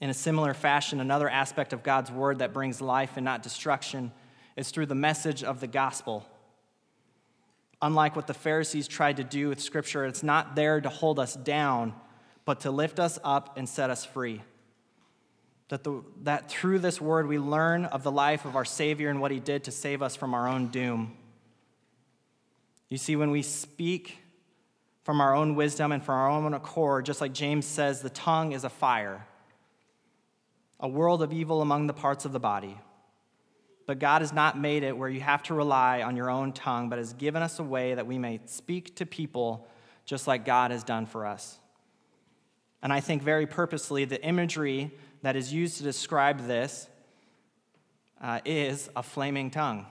In 0.00 0.08
a 0.08 0.14
similar 0.14 0.54
fashion, 0.54 1.00
another 1.00 1.28
aspect 1.28 1.72
of 1.72 1.82
God's 1.82 2.12
word 2.12 2.38
that 2.38 2.52
brings 2.52 2.80
life 2.80 3.14
and 3.16 3.24
not 3.24 3.42
destruction 3.42 4.12
is 4.54 4.70
through 4.70 4.86
the 4.86 4.94
message 4.94 5.42
of 5.42 5.58
the 5.58 5.66
gospel. 5.66 6.24
Unlike 7.82 8.14
what 8.14 8.28
the 8.28 8.34
Pharisees 8.34 8.86
tried 8.86 9.16
to 9.16 9.24
do 9.24 9.48
with 9.48 9.60
Scripture, 9.60 10.04
it's 10.04 10.22
not 10.22 10.54
there 10.54 10.80
to 10.80 10.88
hold 10.88 11.18
us 11.18 11.34
down, 11.34 11.92
but 12.44 12.60
to 12.60 12.70
lift 12.70 13.00
us 13.00 13.18
up 13.24 13.58
and 13.58 13.68
set 13.68 13.90
us 13.90 14.04
free. 14.04 14.42
That, 15.68 15.84
the, 15.84 16.02
that 16.22 16.50
through 16.50 16.80
this 16.80 17.00
word 17.00 17.26
we 17.26 17.38
learn 17.38 17.86
of 17.86 18.02
the 18.02 18.12
life 18.12 18.44
of 18.44 18.56
our 18.56 18.64
Savior 18.64 19.08
and 19.08 19.20
what 19.20 19.30
He 19.30 19.40
did 19.40 19.64
to 19.64 19.70
save 19.70 20.02
us 20.02 20.16
from 20.16 20.34
our 20.34 20.46
own 20.46 20.68
doom. 20.68 21.16
You 22.88 22.98
see, 22.98 23.16
when 23.16 23.30
we 23.30 23.40
speak 23.40 24.18
from 25.02 25.20
our 25.20 25.34
own 25.34 25.54
wisdom 25.54 25.92
and 25.92 26.04
from 26.04 26.14
our 26.14 26.28
own 26.28 26.52
accord, 26.54 27.06
just 27.06 27.20
like 27.20 27.32
James 27.32 27.66
says, 27.66 28.02
the 28.02 28.10
tongue 28.10 28.52
is 28.52 28.64
a 28.64 28.68
fire, 28.68 29.26
a 30.78 30.88
world 30.88 31.22
of 31.22 31.32
evil 31.32 31.62
among 31.62 31.86
the 31.86 31.94
parts 31.94 32.24
of 32.24 32.32
the 32.32 32.40
body. 32.40 32.78
But 33.86 33.98
God 33.98 34.22
has 34.22 34.32
not 34.32 34.58
made 34.58 34.84
it 34.84 34.96
where 34.96 35.08
you 35.08 35.20
have 35.20 35.42
to 35.44 35.54
rely 35.54 36.02
on 36.02 36.16
your 36.16 36.30
own 36.30 36.52
tongue, 36.52 36.88
but 36.88 36.98
has 36.98 37.14
given 37.14 37.42
us 37.42 37.58
a 37.58 37.64
way 37.64 37.94
that 37.94 38.06
we 38.06 38.18
may 38.18 38.40
speak 38.46 38.94
to 38.96 39.06
people 39.06 39.66
just 40.04 40.26
like 40.26 40.44
God 40.44 40.70
has 40.70 40.84
done 40.84 41.06
for 41.06 41.26
us. 41.26 41.58
And 42.82 42.92
I 42.92 43.00
think 43.00 43.22
very 43.22 43.46
purposely, 43.46 44.04
the 44.04 44.22
imagery 44.22 44.92
that 45.22 45.36
is 45.36 45.52
used 45.52 45.78
to 45.78 45.82
describe 45.82 46.46
this 46.46 46.88
uh, 48.20 48.40
is 48.44 48.90
a 48.94 49.02
flaming 49.02 49.50
tongue. 49.50 49.86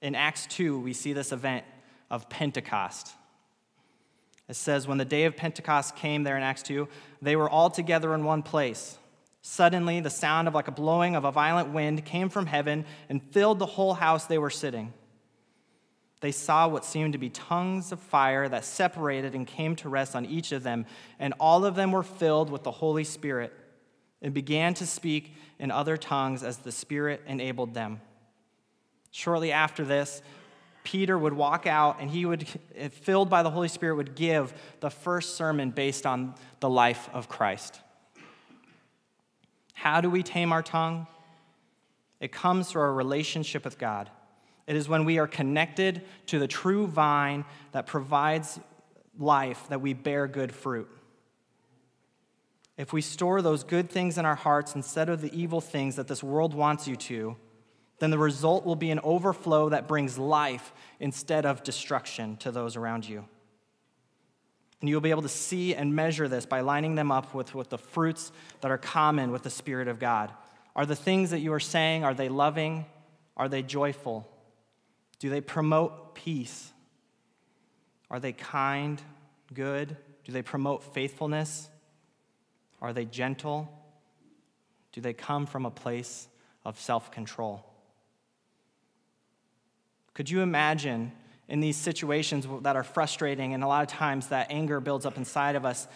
In 0.00 0.14
Acts 0.14 0.46
2, 0.46 0.78
we 0.78 0.92
see 0.92 1.12
this 1.12 1.32
event 1.32 1.64
of 2.10 2.28
Pentecost. 2.28 3.12
It 4.48 4.56
says, 4.56 4.86
When 4.86 4.98
the 4.98 5.04
day 5.04 5.24
of 5.24 5.36
Pentecost 5.36 5.96
came 5.96 6.22
there 6.22 6.36
in 6.36 6.42
Acts 6.42 6.62
2, 6.62 6.88
they 7.20 7.36
were 7.36 7.50
all 7.50 7.70
together 7.70 8.14
in 8.14 8.24
one 8.24 8.42
place. 8.42 8.96
Suddenly, 9.42 10.00
the 10.00 10.10
sound 10.10 10.48
of 10.48 10.54
like 10.54 10.68
a 10.68 10.72
blowing 10.72 11.16
of 11.16 11.24
a 11.24 11.32
violent 11.32 11.72
wind 11.72 12.04
came 12.04 12.28
from 12.28 12.46
heaven 12.46 12.84
and 13.08 13.22
filled 13.22 13.58
the 13.58 13.66
whole 13.66 13.94
house 13.94 14.26
they 14.26 14.38
were 14.38 14.50
sitting. 14.50 14.92
They 16.20 16.32
saw 16.32 16.66
what 16.66 16.84
seemed 16.84 17.12
to 17.12 17.18
be 17.18 17.30
tongues 17.30 17.92
of 17.92 18.00
fire 18.00 18.48
that 18.48 18.64
separated 18.64 19.34
and 19.34 19.46
came 19.46 19.76
to 19.76 19.88
rest 19.88 20.16
on 20.16 20.26
each 20.26 20.50
of 20.52 20.62
them, 20.62 20.84
and 21.18 21.32
all 21.38 21.64
of 21.64 21.76
them 21.76 21.92
were 21.92 22.02
filled 22.02 22.50
with 22.50 22.64
the 22.64 22.72
Holy 22.72 23.04
Spirit 23.04 23.52
and 24.20 24.34
began 24.34 24.74
to 24.74 24.86
speak 24.86 25.34
in 25.60 25.70
other 25.70 25.96
tongues 25.96 26.42
as 26.42 26.58
the 26.58 26.72
Spirit 26.72 27.22
enabled 27.26 27.74
them. 27.74 28.00
Shortly 29.12 29.52
after 29.52 29.84
this, 29.84 30.22
Peter 30.82 31.16
would 31.16 31.34
walk 31.34 31.66
out 31.66 32.00
and 32.00 32.10
he 32.10 32.24
would, 32.26 32.48
filled 32.90 33.30
by 33.30 33.42
the 33.42 33.50
Holy 33.50 33.68
Spirit, 33.68 33.96
would 33.96 34.14
give 34.14 34.52
the 34.80 34.90
first 34.90 35.36
sermon 35.36 35.70
based 35.70 36.06
on 36.06 36.34
the 36.60 36.68
life 36.68 37.08
of 37.12 37.28
Christ. 37.28 37.80
How 39.74 40.00
do 40.00 40.10
we 40.10 40.22
tame 40.22 40.52
our 40.52 40.62
tongue? 40.62 41.06
It 42.20 42.32
comes 42.32 42.70
through 42.70 42.82
our 42.82 42.92
relationship 42.92 43.64
with 43.64 43.78
God. 43.78 44.10
It 44.68 44.76
is 44.76 44.86
when 44.86 45.06
we 45.06 45.18
are 45.18 45.26
connected 45.26 46.02
to 46.26 46.38
the 46.38 46.46
true 46.46 46.86
vine 46.86 47.46
that 47.72 47.86
provides 47.86 48.60
life 49.18 49.66
that 49.70 49.80
we 49.80 49.94
bear 49.94 50.28
good 50.28 50.54
fruit. 50.54 50.88
If 52.76 52.92
we 52.92 53.00
store 53.00 53.40
those 53.40 53.64
good 53.64 53.88
things 53.88 54.18
in 54.18 54.26
our 54.26 54.34
hearts 54.34 54.74
instead 54.74 55.08
of 55.08 55.22
the 55.22 55.36
evil 55.36 55.62
things 55.62 55.96
that 55.96 56.06
this 56.06 56.22
world 56.22 56.52
wants 56.52 56.86
you 56.86 56.96
to, 56.96 57.34
then 57.98 58.10
the 58.10 58.18
result 58.18 58.66
will 58.66 58.76
be 58.76 58.90
an 58.90 59.00
overflow 59.02 59.70
that 59.70 59.88
brings 59.88 60.18
life 60.18 60.74
instead 61.00 61.46
of 61.46 61.62
destruction 61.62 62.36
to 62.36 62.52
those 62.52 62.76
around 62.76 63.08
you. 63.08 63.24
And 64.82 64.90
you'll 64.90 65.00
be 65.00 65.10
able 65.10 65.22
to 65.22 65.30
see 65.30 65.74
and 65.74 65.96
measure 65.96 66.28
this 66.28 66.44
by 66.44 66.60
lining 66.60 66.94
them 66.94 67.10
up 67.10 67.32
with, 67.32 67.54
with 67.54 67.70
the 67.70 67.78
fruits 67.78 68.32
that 68.60 68.70
are 68.70 68.78
common 68.78 69.32
with 69.32 69.44
the 69.44 69.50
Spirit 69.50 69.88
of 69.88 69.98
God. 69.98 70.30
Are 70.76 70.84
the 70.84 70.94
things 70.94 71.30
that 71.30 71.40
you 71.40 71.54
are 71.54 71.58
saying, 71.58 72.04
are 72.04 72.14
they 72.14 72.28
loving? 72.28 72.84
Are 73.34 73.48
they 73.48 73.62
joyful? 73.62 74.28
Do 75.18 75.30
they 75.30 75.40
promote 75.40 76.14
peace? 76.14 76.72
Are 78.10 78.20
they 78.20 78.32
kind, 78.32 79.00
good? 79.52 79.96
Do 80.24 80.32
they 80.32 80.42
promote 80.42 80.82
faithfulness? 80.94 81.68
Are 82.80 82.92
they 82.92 83.04
gentle? 83.04 83.68
Do 84.92 85.00
they 85.00 85.12
come 85.12 85.46
from 85.46 85.66
a 85.66 85.70
place 85.70 86.28
of 86.64 86.78
self 86.78 87.10
control? 87.10 87.64
Could 90.14 90.30
you 90.30 90.40
imagine 90.40 91.12
in 91.48 91.60
these 91.60 91.76
situations 91.76 92.46
that 92.62 92.76
are 92.76 92.82
frustrating 92.82 93.54
and 93.54 93.62
a 93.62 93.66
lot 93.66 93.82
of 93.82 93.88
times 93.88 94.28
that 94.28 94.48
anger 94.50 94.80
builds 94.80 95.06
up 95.06 95.16
inside 95.16 95.56
of 95.56 95.64
us 95.64 95.86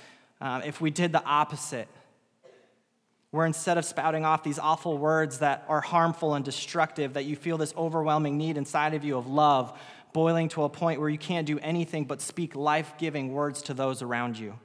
uh, 0.41 0.61
if 0.65 0.81
we 0.81 0.91
did 0.91 1.13
the 1.13 1.25
opposite? 1.25 1.89
Where 3.33 3.45
instead 3.45 3.79
of 3.79 3.85
spouting 3.85 4.25
off 4.25 4.45
these 4.45 4.61
awful 4.61 4.97
words 4.97 5.41
that 5.41 5.65
are 5.69 5.81
harmful 5.81 6.35
and 6.35 6.45
destructive, 6.45 7.15
that 7.15 7.25
you 7.25 7.35
feel 7.35 7.59
this 7.59 7.75
overwhelming 7.77 8.39
need 8.39 8.57
inside 8.57 8.95
of 8.95 9.03
you 9.03 9.17
of 9.19 9.27
love, 9.27 9.77
boiling 10.13 10.49
to 10.51 10.63
a 10.63 10.69
point 10.69 11.01
where 11.01 11.09
you 11.09 11.19
can't 11.19 11.47
do 11.47 11.59
anything 11.59 12.05
but 12.05 12.21
speak 12.21 12.55
life 12.55 12.95
giving 12.99 13.33
words 13.33 13.63
to 13.63 13.75
those 13.75 14.03
around 14.03 14.39
you. 14.39 14.57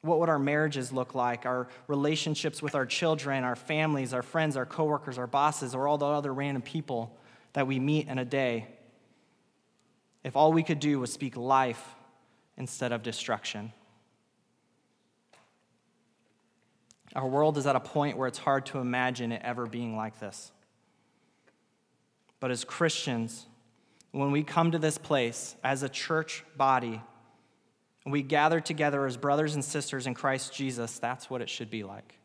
What 0.00 0.20
would 0.20 0.30
our 0.30 0.38
marriages 0.38 0.92
look 0.92 1.14
like? 1.14 1.44
Our 1.44 1.68
relationships 1.88 2.62
with 2.62 2.74
our 2.74 2.86
children, 2.86 3.44
our 3.44 3.56
families, 3.56 4.14
our 4.14 4.22
friends, 4.22 4.56
our 4.56 4.64
coworkers, 4.64 5.18
our 5.18 5.26
bosses, 5.26 5.74
or 5.74 5.86
all 5.86 5.98
the 5.98 6.06
other 6.06 6.32
random 6.32 6.62
people? 6.62 7.18
that 7.52 7.66
we 7.66 7.78
meet 7.78 8.08
in 8.08 8.18
a 8.18 8.24
day 8.24 8.68
if 10.24 10.36
all 10.36 10.52
we 10.52 10.62
could 10.62 10.80
do 10.80 11.00
was 11.00 11.12
speak 11.12 11.36
life 11.36 11.94
instead 12.56 12.92
of 12.92 13.02
destruction. 13.02 13.72
Our 17.14 17.26
world 17.26 17.58
is 17.58 17.66
at 17.66 17.76
a 17.76 17.80
point 17.80 18.16
where 18.16 18.28
it's 18.28 18.38
hard 18.38 18.66
to 18.66 18.78
imagine 18.78 19.32
it 19.32 19.42
ever 19.44 19.66
being 19.66 19.96
like 19.96 20.18
this. 20.20 20.52
But 22.40 22.50
as 22.50 22.64
Christians, 22.64 23.46
when 24.12 24.30
we 24.30 24.42
come 24.42 24.70
to 24.72 24.78
this 24.78 24.98
place 24.98 25.56
as 25.64 25.82
a 25.82 25.88
church 25.88 26.44
body, 26.56 27.00
we 28.06 28.22
gather 28.22 28.60
together 28.60 29.06
as 29.06 29.16
brothers 29.16 29.54
and 29.54 29.64
sisters 29.64 30.06
in 30.06 30.14
Christ 30.14 30.54
Jesus, 30.54 30.98
that's 30.98 31.28
what 31.28 31.40
it 31.40 31.48
should 31.48 31.70
be 31.70 31.82
like 31.82 32.18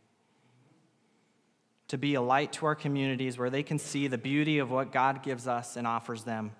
to 1.94 1.98
be 2.00 2.16
a 2.16 2.22
light 2.22 2.52
to 2.52 2.66
our 2.66 2.74
communities 2.74 3.38
where 3.38 3.52
they 3.52 3.62
can 3.62 3.78
see 3.78 4.08
the 4.08 4.18
beauty 4.18 4.58
of 4.58 4.72
what 4.72 4.92
God 4.92 5.22
gives 5.22 5.48
us 5.48 5.78
and 5.78 5.86
offers 5.86 6.24
them. 6.24 6.52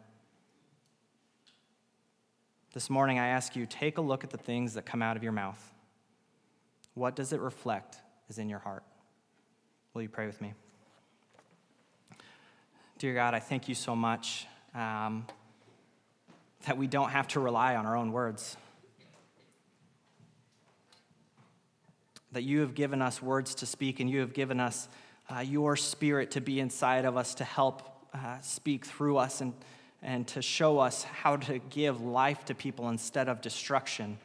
This 2.76 2.88
morning, 2.88 3.18
I 3.18 3.30
ask 3.30 3.56
you 3.56 3.66
take 3.66 3.98
a 3.98 4.02
look 4.02 4.24
at 4.24 4.30
the 4.30 4.38
things 4.38 4.76
that 4.76 4.86
come 4.86 5.02
out 5.02 5.18
of 5.18 5.24
your 5.24 5.32
mouth. 5.32 5.74
What 6.94 7.16
does 7.16 7.34
it 7.34 7.40
reflect 7.40 7.98
is 8.30 8.38
in 8.38 8.50
your 8.50 8.60
heart? 8.60 8.84
Will 9.94 10.02
you 10.02 10.10
pray 10.10 10.26
with 10.26 10.42
me? 10.42 10.54
Dear 12.98 13.14
God, 13.14 13.34
I 13.34 13.40
thank 13.40 13.68
you 13.68 13.76
so 13.76 13.96
much 13.96 14.48
um, 14.74 15.26
that 16.66 16.78
we 16.78 16.88
don't 16.88 17.10
have 17.10 17.28
to 17.30 17.40
rely 17.40 17.76
on 17.76 17.86
our 17.86 17.96
own 17.96 18.12
words. 18.12 18.58
That 22.32 22.44
you 22.44 22.62
have 22.62 22.74
given 22.74 23.02
us 23.02 23.22
words 23.22 23.56
to 23.56 23.66
speak 23.66 24.00
and 24.00 24.10
you 24.10 24.22
have 24.22 24.34
given 24.34 24.60
us 24.60 24.88
uh, 25.30 25.40
your 25.40 25.76
spirit 25.76 26.32
to 26.32 26.42
be 26.42 26.60
inside 26.60 27.06
of 27.06 27.18
us 27.18 27.36
to 27.36 27.44
help 27.44 28.08
uh, 28.14 28.40
speak 28.42 28.86
through 28.86 29.18
us 29.18 29.42
and, 29.42 29.54
and 30.02 30.28
to 30.30 30.42
show 30.42 30.80
us 30.80 31.04
how 31.04 31.36
to 31.36 31.60
give 31.70 32.02
life 32.02 32.46
to 32.46 32.56
people 32.56 32.90
instead 32.90 33.28
of 33.28 33.42
destruction. 33.42 34.18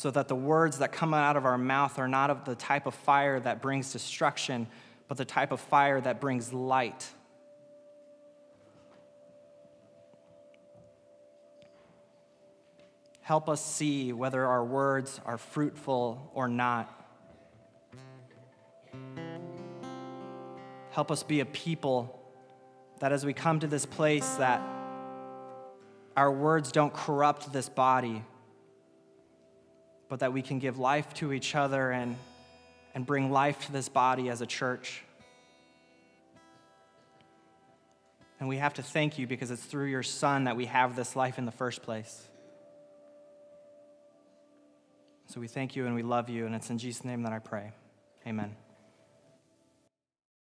So 0.00 0.10
that 0.12 0.28
the 0.28 0.34
words 0.34 0.78
that 0.78 0.92
come 0.92 1.12
out 1.12 1.36
of 1.36 1.44
our 1.44 1.58
mouth 1.58 1.98
are 1.98 2.08
not 2.08 2.30
of 2.30 2.46
the 2.46 2.54
type 2.54 2.86
of 2.86 2.94
fire 2.94 3.38
that 3.38 3.60
brings 3.60 3.92
destruction, 3.92 4.66
but 5.08 5.18
the 5.18 5.26
type 5.26 5.52
of 5.52 5.60
fire 5.60 6.00
that 6.00 6.22
brings 6.22 6.54
light. 6.54 7.06
Help 13.20 13.50
us 13.50 13.62
see 13.62 14.14
whether 14.14 14.46
our 14.46 14.64
words 14.64 15.20
are 15.26 15.36
fruitful 15.36 16.30
or 16.32 16.48
not. 16.48 16.88
Help 20.92 21.10
us 21.10 21.22
be 21.22 21.40
a 21.40 21.44
people 21.44 22.18
that 23.00 23.12
as 23.12 23.26
we 23.26 23.34
come 23.34 23.60
to 23.60 23.66
this 23.66 23.84
place 23.84 24.36
that 24.36 24.62
our 26.16 26.32
words 26.32 26.72
don't 26.72 26.94
corrupt 26.94 27.52
this 27.52 27.68
body, 27.68 28.24
but 30.10 30.18
that 30.18 30.34
we 30.34 30.42
can 30.42 30.58
give 30.58 30.78
life 30.78 31.14
to 31.14 31.32
each 31.32 31.54
other 31.54 31.92
and, 31.92 32.16
and 32.94 33.06
bring 33.06 33.30
life 33.30 33.64
to 33.64 33.72
this 33.72 33.88
body 33.88 34.28
as 34.28 34.42
a 34.42 34.46
church. 34.46 35.04
And 38.40 38.48
we 38.48 38.56
have 38.56 38.74
to 38.74 38.82
thank 38.82 39.18
you 39.18 39.26
because 39.26 39.50
it's 39.50 39.62
through 39.62 39.86
your 39.86 40.02
Son 40.02 40.44
that 40.44 40.56
we 40.56 40.66
have 40.66 40.96
this 40.96 41.14
life 41.14 41.38
in 41.38 41.46
the 41.46 41.52
first 41.52 41.82
place. 41.82 42.26
So 45.26 45.40
we 45.40 45.46
thank 45.46 45.76
you 45.76 45.86
and 45.86 45.94
we 45.94 46.02
love 46.02 46.28
you, 46.28 46.44
and 46.44 46.56
it's 46.56 46.70
in 46.70 46.78
Jesus' 46.78 47.04
name 47.04 47.22
that 47.22 47.32
I 47.32 47.38
pray. 47.38 47.70
Amen. 48.26 48.56